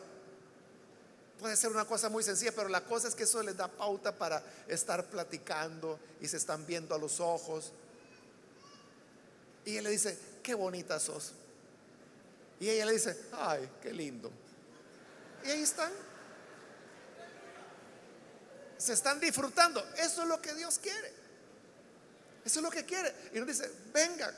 [1.43, 4.17] Puede ser una cosa muy sencilla, pero la cosa es que eso les da pauta
[4.17, 7.73] para estar platicando y se están viendo a los ojos.
[9.65, 11.33] Y él le dice, qué bonita sos.
[12.61, 14.31] Y ella le dice, ay, qué lindo.
[15.45, 15.91] Y ahí están.
[18.79, 19.85] Se están disfrutando.
[19.97, 21.13] Eso es lo que Dios quiere.
[22.45, 23.13] Eso es lo que quiere.
[23.35, 24.33] Y nos dice, vengan,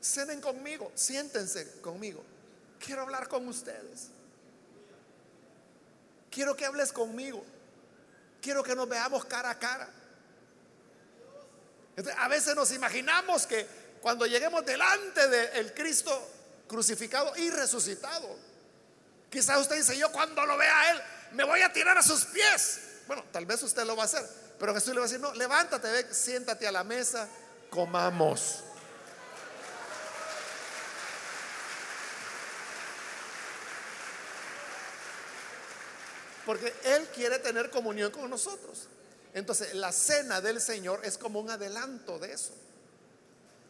[0.00, 2.22] cenen conmigo, siéntense conmigo.
[2.78, 4.10] Quiero hablar con ustedes.
[6.36, 7.42] Quiero que hables conmigo.
[8.42, 9.88] Quiero que nos veamos cara a cara.
[12.18, 13.66] a veces nos imaginamos que
[14.02, 16.12] cuando lleguemos delante del Cristo
[16.68, 18.36] crucificado y resucitado,
[19.30, 22.26] quizás usted dice, yo cuando lo vea a Él, me voy a tirar a sus
[22.26, 22.80] pies.
[23.06, 24.28] Bueno, tal vez usted lo va a hacer,
[24.58, 27.30] pero Jesús le va a decir, no, levántate, siéntate a la mesa,
[27.70, 28.62] comamos.
[36.46, 38.88] Porque Él quiere tener comunión con nosotros.
[39.34, 42.54] Entonces, la cena del Señor es como un adelanto de eso.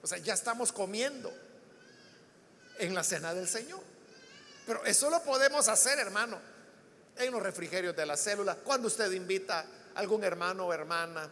[0.02, 1.32] O sea, ya estamos comiendo
[2.78, 3.80] en la cena del Señor.
[4.66, 6.38] Pero eso lo podemos hacer, hermano,
[7.16, 11.30] en los refrigerios de la célula, cuando usted invita a algún hermano o hermana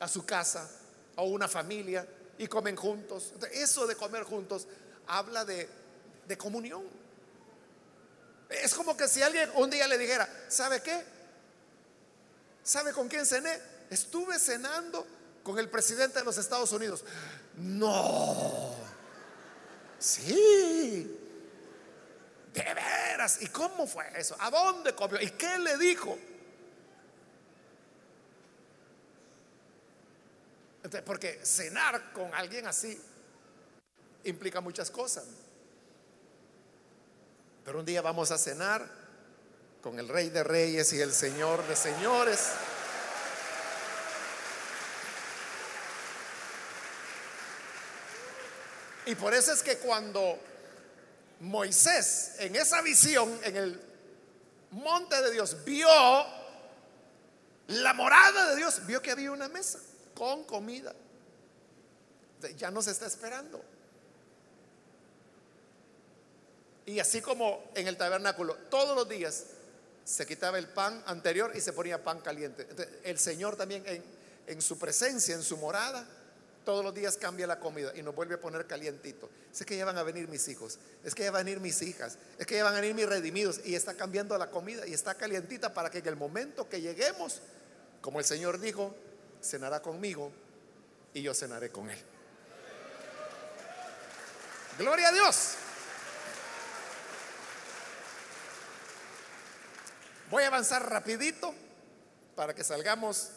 [0.00, 0.68] a su casa
[1.16, 3.32] o una familia y comen juntos.
[3.52, 4.66] Eso de comer juntos
[5.06, 5.68] habla de,
[6.26, 7.01] de comunión.
[8.62, 11.04] Es como que si alguien un día le dijera, ¿sabe qué?
[12.62, 13.58] ¿Sabe con quién cené?
[13.90, 15.06] Estuve cenando
[15.42, 17.04] con el presidente de los Estados Unidos.
[17.56, 18.74] No.
[19.98, 21.18] Sí.
[22.52, 23.40] De veras.
[23.40, 24.36] ¿Y cómo fue eso?
[24.38, 25.20] ¿A dónde comió?
[25.20, 26.18] ¿Y qué le dijo?
[31.06, 33.00] porque cenar con alguien así
[34.24, 35.24] implica muchas cosas.
[37.64, 38.84] Pero un día vamos a cenar
[39.82, 42.48] con el Rey de Reyes y el Señor de Señores.
[49.06, 50.38] Y por eso es que cuando
[51.40, 53.80] Moisés en esa visión, en el
[54.70, 55.88] monte de Dios, vio
[57.68, 59.78] la morada de Dios, vio que había una mesa
[60.14, 60.94] con comida.
[62.56, 63.62] Ya nos está esperando.
[66.86, 69.44] Y así como en el tabernáculo, todos los días
[70.04, 72.66] se quitaba el pan anterior y se ponía pan caliente.
[73.04, 74.02] el Señor también en,
[74.46, 76.06] en su presencia, en su morada,
[76.64, 79.28] todos los días cambia la comida y nos vuelve a poner calientito.
[79.52, 81.82] Es que ya van a venir mis hijos, es que ya van a venir mis
[81.82, 84.92] hijas, es que ya van a venir mis redimidos y está cambiando la comida y
[84.92, 87.40] está calientita para que en el momento que lleguemos,
[88.00, 88.94] como el Señor dijo,
[89.42, 90.32] cenará conmigo
[91.14, 91.98] y yo cenaré con él.
[94.78, 95.54] Gloria a Dios.
[100.32, 101.52] Voy a avanzar rapidito
[102.34, 103.32] para que salgamos,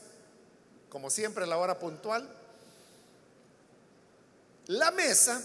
[0.88, 2.26] como siempre, a la hora puntual.
[4.68, 5.41] La mesa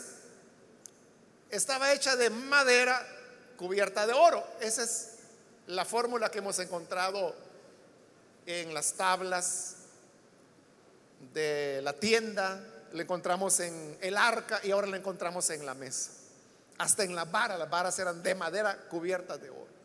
[1.51, 3.05] estaba hecha de madera
[3.57, 4.47] cubierta de oro.
[4.61, 5.17] Esa es
[5.67, 7.35] la fórmula que hemos encontrado
[8.47, 9.75] en las tablas
[11.35, 16.13] de la tienda, la encontramos en el arca y ahora la encontramos en la mesa.
[16.79, 19.80] Hasta en la vara, las varas eran de madera cubiertas de oro.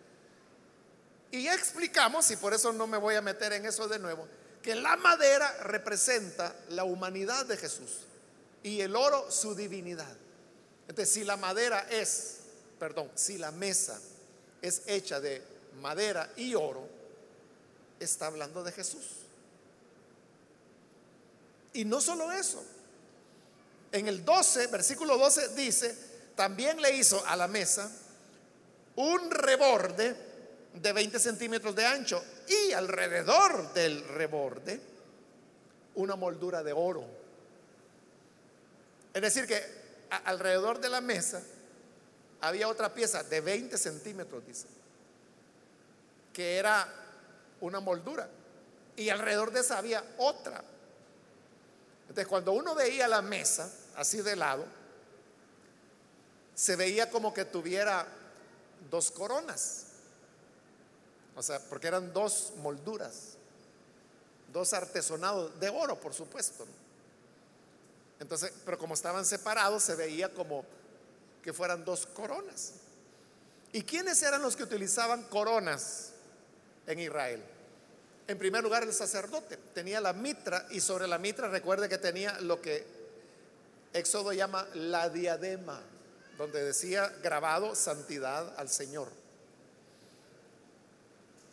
[1.31, 4.27] Y explicamos, y por eso no me voy a meter en eso de nuevo,
[4.61, 8.05] que la madera representa la humanidad de Jesús
[8.63, 10.15] y el oro su divinidad.
[10.87, 12.37] Entonces, si la madera es,
[12.79, 13.99] perdón, si la mesa
[14.61, 15.43] es hecha de
[15.81, 16.87] madera y oro,
[17.99, 19.05] está hablando de Jesús.
[21.73, 22.63] Y no solo eso.
[23.91, 25.95] En el 12, versículo 12 dice,
[26.35, 27.91] también le hizo a la mesa
[28.95, 30.15] un reborde
[30.81, 34.79] de 20 centímetros de ancho y alrededor del reborde
[35.95, 37.25] una moldura de oro
[39.15, 39.63] es decir, que
[40.25, 41.41] alrededor de la mesa
[42.41, 44.67] había otra pieza de 20 centímetros, dice,
[46.33, 46.85] que era
[47.61, 48.27] una moldura.
[48.97, 50.61] Y alrededor de esa había otra.
[52.01, 54.65] Entonces, cuando uno veía la mesa así de lado,
[56.53, 58.05] se veía como que tuviera
[58.91, 59.85] dos coronas.
[61.35, 63.37] O sea, porque eran dos molduras,
[64.53, 66.65] dos artesonados de oro, por supuesto.
[68.19, 70.65] Entonces, pero como estaban separados, se veía como
[71.43, 72.73] que fueran dos coronas.
[73.73, 76.11] ¿Y quiénes eran los que utilizaban coronas
[76.87, 77.43] en Israel?
[78.27, 82.39] En primer lugar, el sacerdote tenía la mitra y sobre la mitra recuerde que tenía
[82.39, 82.87] lo que
[83.93, 85.81] Éxodo llama la diadema,
[86.37, 89.09] donde decía grabado santidad al Señor.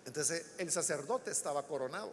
[0.07, 2.13] Entonces el sacerdote estaba coronado.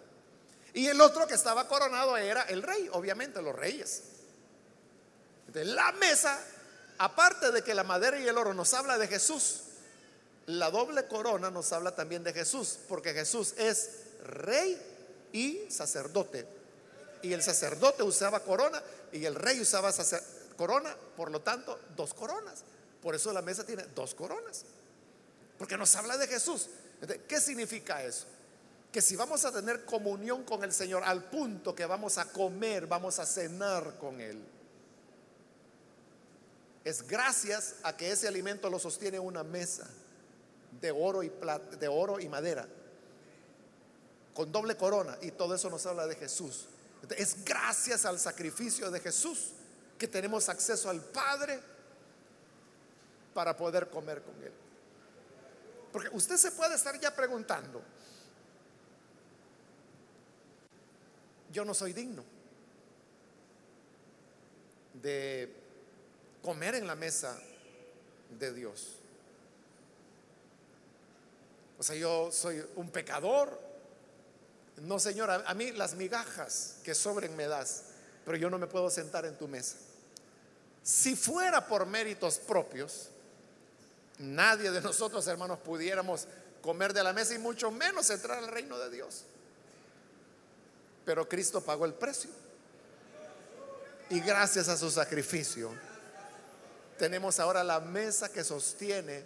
[0.73, 4.03] Y el otro que estaba coronado era el rey, obviamente los reyes
[5.53, 6.39] la mesa,
[6.97, 9.61] aparte de que la madera y el oro nos habla de Jesús,
[10.45, 13.91] la doble corona nos habla también de Jesús, porque Jesús es
[14.23, 14.79] rey
[15.31, 16.45] y sacerdote.
[17.21, 18.81] Y el sacerdote usaba corona
[19.11, 19.93] y el rey usaba
[20.55, 22.63] corona, por lo tanto, dos coronas.
[23.01, 24.63] Por eso la mesa tiene dos coronas,
[25.57, 26.67] porque nos habla de Jesús.
[27.27, 28.25] ¿Qué significa eso?
[28.91, 32.87] Que si vamos a tener comunión con el Señor al punto que vamos a comer,
[32.87, 34.41] vamos a cenar con Él
[36.83, 39.87] es gracias a que ese alimento lo sostiene una mesa
[40.81, 42.67] de oro y plata, de oro y madera
[44.33, 46.67] con doble corona y todo eso nos habla de Jesús.
[47.17, 49.51] Es gracias al sacrificio de Jesús
[49.97, 51.59] que tenemos acceso al Padre
[53.33, 54.53] para poder comer con Él.
[55.91, 57.81] Porque usted se puede estar ya preguntando,
[61.51, 62.23] yo no soy digno
[64.93, 65.53] de
[66.43, 67.39] comer en la mesa
[68.37, 68.99] de Dios.
[71.77, 73.59] O sea, yo soy un pecador.
[74.77, 77.85] No, Señor, a, mí las migajas que sobren me das,
[78.25, 79.77] pero yo no me puedo sentar en tu mesa.
[80.83, 83.09] Si fuera por méritos propios,
[84.19, 86.27] nadie de nosotros, hermanos, pudiéramos
[86.61, 89.23] comer de la mesa y mucho menos entrar al reino de Dios.
[91.05, 92.29] Pero Cristo pagó el precio.
[94.09, 95.71] Y gracias a su sacrificio,
[96.97, 99.23] tenemos ahora la mesa que sostiene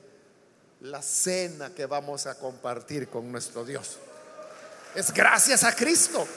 [0.81, 3.97] la cena que vamos a compartir con nuestro Dios.
[4.93, 6.27] Es gracias a Cristo.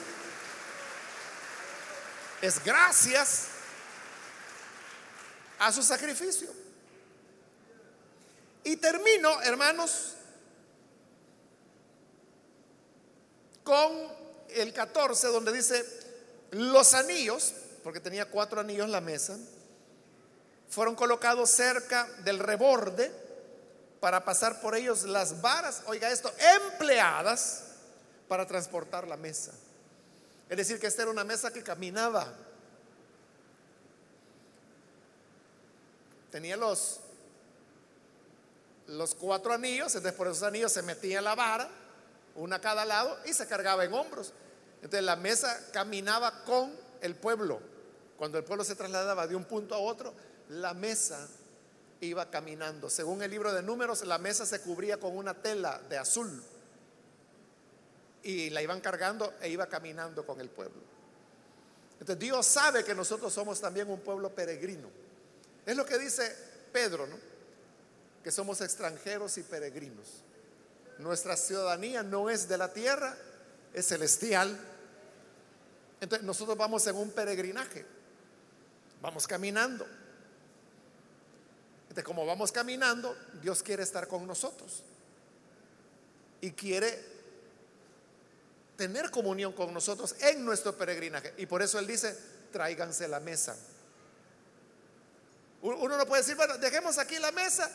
[2.41, 3.47] Es gracias
[5.59, 6.66] a su sacrificio.
[8.67, 10.13] Y termino, hermanos,
[13.63, 13.91] con
[14.49, 15.85] el 14, donde dice
[16.51, 17.53] los anillos,
[17.83, 19.37] porque tenía cuatro anillos la mesa
[20.69, 23.11] fueron colocados cerca del reborde
[23.99, 26.31] para pasar por ellos las varas, oiga esto,
[26.65, 27.63] empleadas
[28.27, 29.53] para transportar la mesa.
[30.49, 32.33] Es decir, que esta era una mesa que caminaba.
[36.31, 36.99] Tenía los,
[38.87, 41.69] los cuatro anillos, entonces por esos anillos se metía la vara,
[42.35, 44.33] una a cada lado, y se cargaba en hombros.
[44.77, 46.71] Entonces la mesa caminaba con
[47.01, 47.59] el pueblo.
[48.17, 50.13] Cuando el pueblo se trasladaba de un punto a otro,
[50.49, 51.27] la mesa
[52.01, 52.89] iba caminando.
[52.89, 56.43] Según el libro de números, la mesa se cubría con una tela de azul
[58.23, 60.81] y la iban cargando e iba caminando con el pueblo.
[61.99, 64.89] Entonces Dios sabe que nosotros somos también un pueblo peregrino.
[65.65, 66.35] Es lo que dice
[66.71, 67.26] Pedro, ¿no?
[68.23, 70.23] Que somos extranjeros y peregrinos.
[70.99, 73.15] nuestra ciudadanía no es de la tierra,
[73.73, 74.59] es celestial.
[76.01, 77.85] Entonces nosotros vamos en un peregrinaje,
[79.01, 79.85] vamos caminando.
[81.83, 84.83] Entonces como vamos caminando, Dios quiere estar con nosotros
[86.41, 87.17] y quiere
[88.75, 91.33] tener comunión con nosotros en nuestro peregrinaje.
[91.37, 92.17] Y por eso Él dice,
[92.51, 93.57] tráiganse la mesa.
[95.61, 97.69] Uno no puede decir, bueno, dejemos aquí la mesa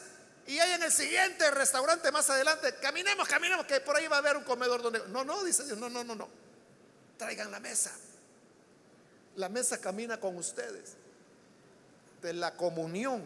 [0.47, 4.19] y ahí en el siguiente restaurante más adelante, caminemos, caminemos, que por ahí va a
[4.19, 5.01] haber un comedor donde...
[5.09, 6.29] No, no, dice Dios, no, no, no, no.
[7.17, 7.93] Traigan la mesa.
[9.37, 10.95] La mesa camina con ustedes.
[12.21, 13.23] De la comunión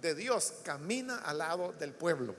[0.00, 2.34] de Dios camina al lado del pueblo.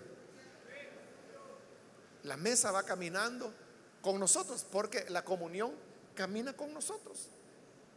[2.23, 3.53] La mesa va caminando
[4.01, 5.71] con nosotros porque la comunión
[6.15, 7.29] camina con nosotros.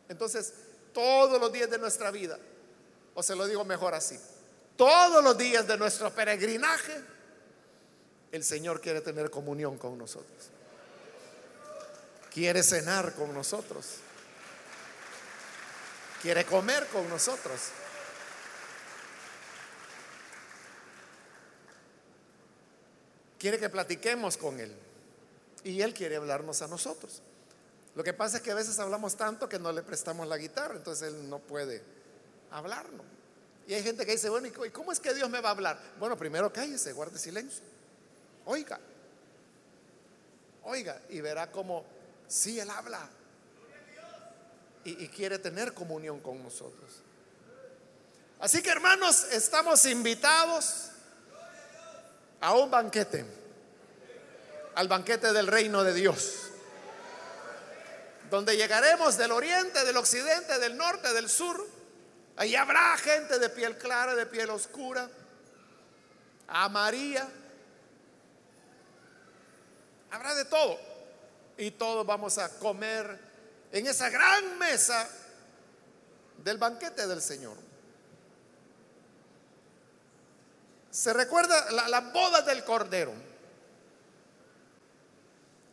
[0.08, 0.52] Entonces,
[0.92, 2.38] todos los días de nuestra vida,
[3.14, 4.18] o se lo digo mejor así,
[4.80, 6.98] todos los días de nuestro peregrinaje,
[8.32, 10.48] el Señor quiere tener comunión con nosotros.
[12.32, 13.96] Quiere cenar con nosotros.
[16.22, 17.60] Quiere comer con nosotros.
[23.38, 24.74] Quiere que platiquemos con Él.
[25.62, 27.20] Y Él quiere hablarnos a nosotros.
[27.94, 30.76] Lo que pasa es que a veces hablamos tanto que no le prestamos la guitarra,
[30.76, 31.82] entonces Él no puede
[32.50, 33.19] hablarnos.
[33.70, 35.78] Y hay gente que dice, bueno, ¿y cómo es que Dios me va a hablar?
[36.00, 37.62] Bueno, primero cállese, guarde silencio.
[38.44, 38.80] Oiga,
[40.64, 41.84] oiga, y verá cómo
[42.26, 43.08] sí Él habla.
[44.82, 46.90] Y quiere tener comunión con nosotros.
[48.40, 50.86] Así que hermanos, estamos invitados
[52.40, 53.24] a un banquete,
[54.74, 56.50] al banquete del reino de Dios,
[58.30, 61.79] donde llegaremos del oriente, del occidente, del norte, del sur
[62.40, 65.10] Ahí habrá gente de piel clara, de piel oscura,
[66.70, 67.28] María
[70.10, 70.80] Habrá de todo.
[71.58, 73.20] Y todos vamos a comer
[73.70, 75.06] en esa gran mesa
[76.38, 77.58] del banquete del Señor.
[80.90, 83.12] Se recuerda la, la boda del Cordero.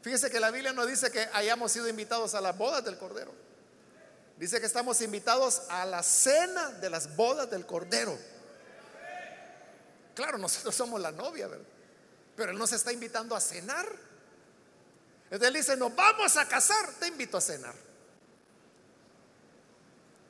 [0.02, 3.47] Fíjese que la Biblia no dice que hayamos sido invitados a la boda del Cordero.
[4.38, 8.18] Dice que estamos invitados a la cena de las bodas del Cordero.
[10.14, 11.66] Claro, nosotros somos la novia, ¿verdad?
[12.36, 13.88] Pero Él nos está invitando a cenar.
[15.26, 17.74] Entonces Él dice, nos vamos a casar, te invito a cenar.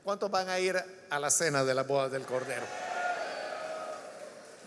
[0.06, 2.66] ¿Cuántos van a ir a la cena de las bodas del Cordero?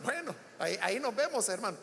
[0.04, 1.78] Bueno, ahí, nos vemos, hermano.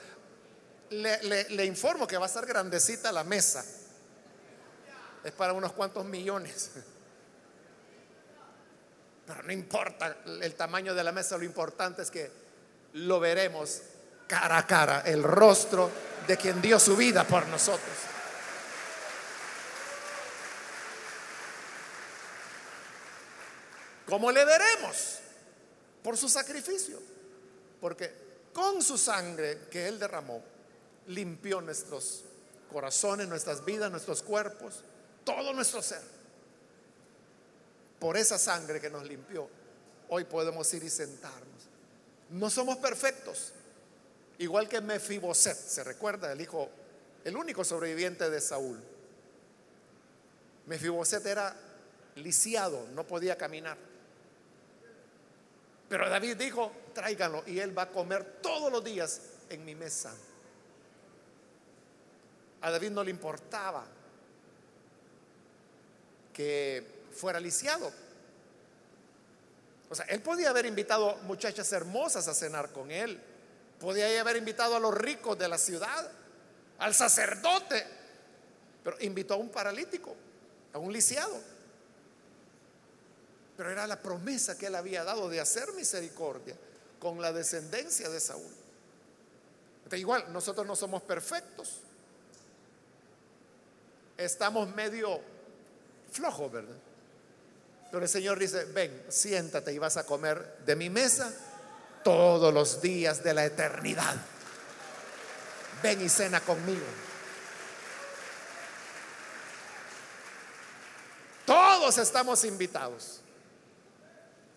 [0.91, 3.65] Le, informo que va a estar grandecita la mesa.
[5.23, 6.69] Es para unos cuantos millones.
[9.27, 12.31] Pero no importa el tamaño de la mesa, lo importante es que
[12.93, 13.81] lo veremos
[14.25, 15.91] cara a cara, el rostro
[16.25, 17.93] de quien dio su vida por nosotros.
[24.05, 25.19] ¿Cómo le veremos?
[26.01, 26.97] Por su sacrificio.
[27.81, 30.41] Porque con su sangre que Él derramó,
[31.07, 32.23] limpió nuestros
[32.71, 34.75] corazones, nuestras vidas, nuestros cuerpos,
[35.25, 36.16] todo nuestro ser
[37.99, 39.49] por esa sangre que nos limpió,
[40.09, 41.69] hoy podemos ir y sentarnos.
[42.29, 43.53] No somos perfectos,
[44.37, 46.69] igual que Mefiboset, se recuerda, el hijo,
[47.23, 48.79] el único sobreviviente de Saúl.
[50.65, 51.55] Mefiboset era
[52.15, 53.77] lisiado, no podía caminar.
[55.89, 60.13] Pero David dijo, tráiganlo y él va a comer todos los días en mi mesa.
[62.61, 63.85] A David no le importaba
[66.33, 67.91] que fuera lisiado.
[69.89, 73.19] O sea, él podía haber invitado muchachas hermosas a cenar con él.
[73.79, 76.11] Podía haber invitado a los ricos de la ciudad,
[76.79, 77.85] al sacerdote.
[78.83, 80.15] Pero invitó a un paralítico,
[80.73, 81.39] a un lisiado.
[83.55, 86.55] Pero era la promesa que él había dado de hacer misericordia
[86.99, 88.51] con la descendencia de Saúl.
[89.93, 91.81] igual, nosotros no somos perfectos.
[94.17, 95.21] Estamos medio
[96.11, 96.75] flojos, ¿verdad?
[97.91, 101.33] Pero el Señor dice, ven, siéntate y vas a comer de mi mesa
[102.03, 104.15] todos los días de la eternidad.
[105.81, 106.85] Ven y cena conmigo.
[111.45, 113.21] Todos estamos invitados.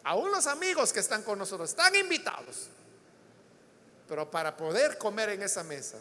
[0.02, 2.68] Aún los amigos que están con nosotros están invitados.
[4.08, 5.98] Pero para poder comer en esa mesa,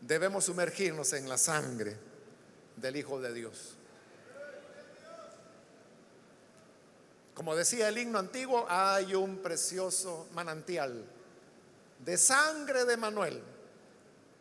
[0.00, 1.96] debemos sumergirnos en la sangre
[2.76, 3.74] del Hijo de Dios.
[7.36, 11.04] Como decía el himno antiguo, hay un precioso manantial
[12.02, 13.42] de sangre de Manuel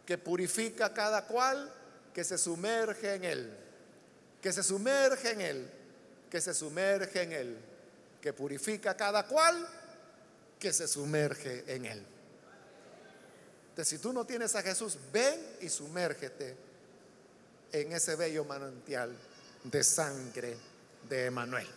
[0.05, 1.73] que purifica cada cual
[2.13, 3.57] que se sumerge en él,
[4.41, 5.69] que se sumerge en él,
[6.31, 7.57] que se sumerge en él,
[8.21, 9.67] que purifica cada cual
[10.57, 12.05] que se sumerge en él.
[13.71, 16.55] Entonces, si tú no tienes a Jesús, ven y sumérgete
[17.73, 19.13] en ese bello manantial
[19.65, 20.55] de sangre
[21.09, 21.67] de Emanuel.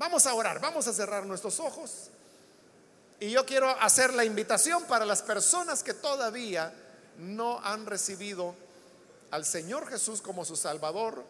[0.00, 2.08] Vamos a orar, vamos a cerrar nuestros ojos.
[3.20, 6.72] Y yo quiero hacer la invitación para las personas que todavía
[7.18, 8.54] no han recibido
[9.30, 11.22] al Señor Jesús como su Salvador.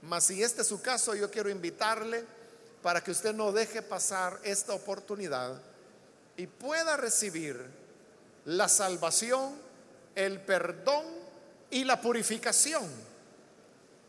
[0.00, 2.24] Mas si este es su caso, yo quiero invitarle
[2.80, 5.60] para que usted no deje pasar esta oportunidad
[6.38, 7.62] y pueda recibir
[8.46, 9.52] la salvación,
[10.14, 11.04] el perdón
[11.70, 12.90] y la purificación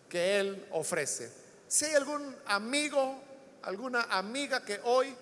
[0.08, 1.30] que Él ofrece.
[1.68, 3.22] Si hay algún amigo,
[3.64, 5.16] alguna amiga que hoy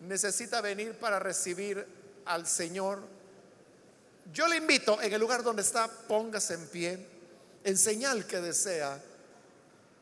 [0.00, 1.86] necesita venir para recibir
[2.24, 3.02] al Señor,
[4.32, 7.06] yo le invito en el lugar donde está, póngase en pie,
[7.64, 9.00] en señal que desea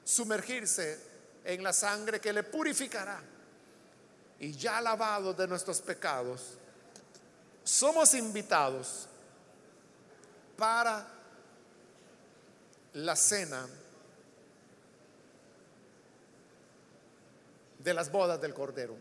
[0.05, 1.01] sumergirse
[1.45, 3.21] en la sangre que le purificará.
[4.41, 6.59] Y ya lavado de nuestros pecados,
[7.65, 9.09] somos invitados
[10.57, 11.07] para
[12.95, 13.67] la cena
[17.79, 18.95] de las bodas del Cordero.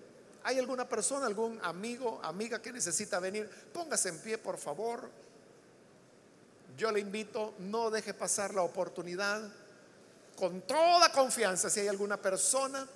[0.43, 3.49] ¿Hay alguna persona, algún amigo, amiga que necesita venir?
[3.73, 5.09] Póngase en pie, por favor.
[6.78, 9.41] Yo le invito, no deje pasar la oportunidad.
[10.38, 12.88] Con toda confianza, si hay alguna persona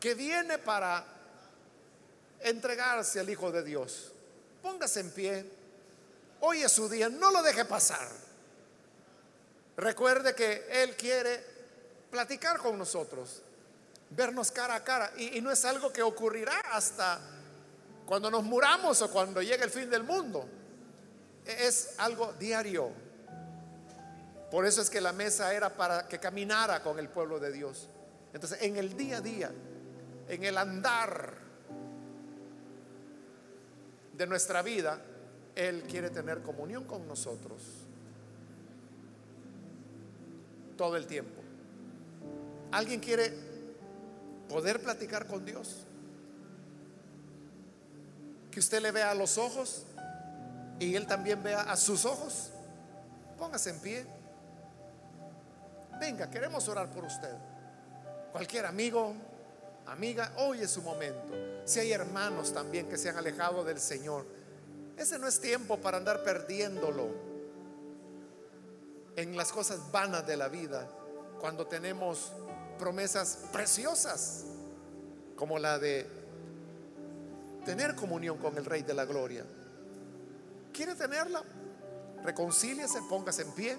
[0.00, 1.04] que viene para
[2.40, 4.12] entregarse al Hijo de Dios,
[4.62, 5.44] póngase en pie.
[6.40, 8.08] Hoy es su día, no lo deje pasar.
[9.76, 11.44] Recuerde que Él quiere
[12.10, 13.42] platicar con nosotros
[14.10, 15.12] vernos cara a cara.
[15.16, 17.20] Y, no es algo que ocurrirá hasta
[18.04, 20.48] cuando nos muramos o cuando llegue el fin del mundo.
[21.44, 22.90] E, es algo diario.
[24.50, 27.88] Por eso es que la mesa era para que caminara con el pueblo de Dios.
[28.32, 29.50] Entonces, en el día a día,
[30.28, 31.34] en el andar
[34.12, 35.00] de nuestra vida,
[35.54, 37.62] Él quiere tener comunión con nosotros
[40.76, 41.42] todo el tiempo.
[42.72, 43.32] ¿Alguien quiere
[44.48, 45.86] poder platicar con Dios.
[48.50, 49.84] Que usted le vea a los ojos
[50.78, 52.50] y Él también vea a sus ojos.
[53.38, 54.06] Póngase en pie.
[56.00, 57.34] Venga, queremos orar por usted.
[58.32, 59.14] Cualquier amigo,
[59.86, 61.34] amiga, hoy es su momento.
[61.64, 64.26] Si hay hermanos también que se han alejado del Señor,
[64.96, 67.08] ese no es tiempo para andar perdiéndolo
[69.16, 70.88] en las cosas vanas de la vida
[71.40, 72.32] cuando tenemos
[72.76, 74.44] promesas preciosas,
[75.36, 76.06] como la de
[77.64, 79.44] tener comunión con el Rey de la Gloria.
[80.72, 81.42] ¿Quiere tenerla?
[82.22, 83.78] Reconcíliese, póngase en pie.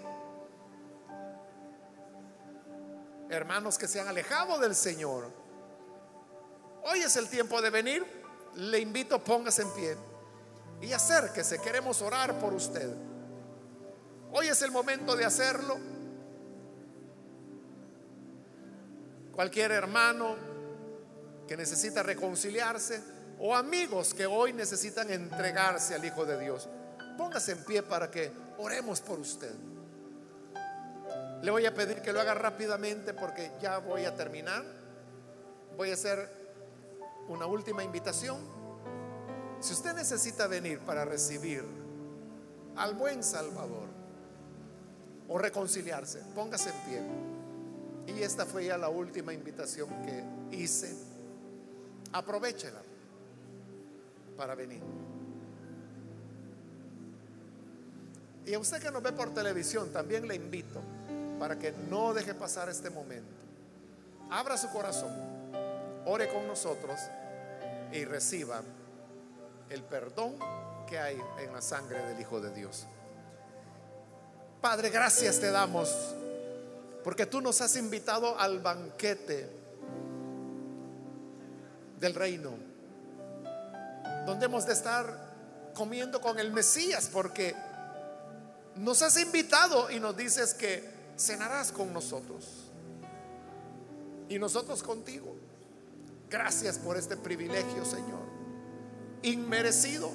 [3.30, 5.30] Hermanos que se han alejado del Señor,
[6.84, 8.06] hoy es el tiempo de venir.
[8.56, 9.98] Le invito, póngase en pie
[10.82, 11.60] y acérquese.
[11.60, 12.90] Queremos orar por usted.
[14.32, 15.78] Hoy es el momento de hacerlo.
[19.38, 20.36] Cualquier hermano
[21.48, 23.00] que necesita reconciliarse
[23.38, 26.68] o amigos que hoy necesitan entregarse al Hijo de Dios.
[27.20, 29.54] Póngase en pie para que oremos por usted.
[31.44, 34.64] Le voy a pedir que lo haga rápidamente porque ya voy a terminar.
[35.78, 36.28] Voy a hacer
[37.28, 38.40] una última invitación.
[39.60, 41.64] Si usted necesita venir para recibir
[42.76, 43.88] al buen Salvador
[45.30, 47.37] o reconciliarse, póngase en pie.
[48.08, 50.96] Y esta fue ya la última invitación que hice.
[52.14, 52.82] Aprovechela
[54.38, 54.82] para venir.
[58.46, 60.82] Y a usted que nos ve por televisión, también le invito
[61.38, 63.30] para que no deje pasar este momento.
[64.30, 65.12] Abra su corazón,
[66.06, 66.98] ore con nosotros
[67.92, 68.62] y reciba
[69.70, 70.36] el perdón
[70.88, 72.88] que hay en la sangre del Hijo de Dios.
[74.62, 76.16] Padre, gracias te damos
[77.08, 79.50] porque tú nos has invitado al banquete
[82.02, 82.52] del reino,
[84.26, 87.56] donde hemos de estar comiendo con el Mesías, porque
[88.76, 90.84] nos has invitado y nos dices que
[91.18, 92.44] cenarás con nosotros.
[94.28, 95.34] Y nosotros contigo.
[96.30, 98.26] Gracias por este privilegio, Señor,
[99.22, 100.12] inmerecido,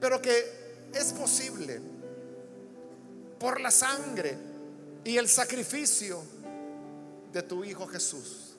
[0.00, 1.80] pero que es posible
[3.40, 4.54] por la sangre
[5.06, 6.20] y el sacrificio
[7.32, 8.56] de tu Hijo Jesús.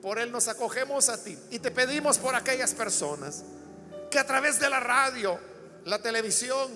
[0.00, 3.44] Por Él nos acogemos a ti y te pedimos por aquellas personas
[4.10, 5.38] que a través de la radio,
[5.84, 6.70] la televisión,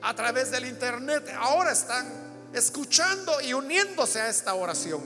[0.00, 5.00] a través del internet, ahora están escuchando y uniéndose a esta oración.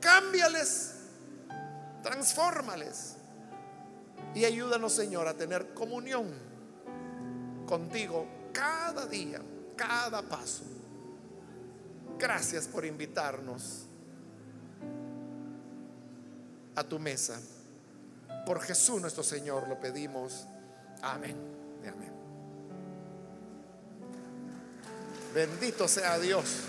[0.00, 0.94] Cámbiales,
[2.02, 3.14] transfórmales
[4.34, 6.34] y ayúdanos, Señor, a tener comunión
[7.64, 9.40] contigo cada día,
[9.76, 10.79] cada paso.
[12.20, 13.86] Gracias por invitarnos
[16.76, 17.40] a tu mesa.
[18.44, 20.46] Por Jesús nuestro Señor lo pedimos.
[21.00, 21.34] Amén.
[21.80, 22.12] Amén.
[25.34, 26.64] Bendito sea Dios.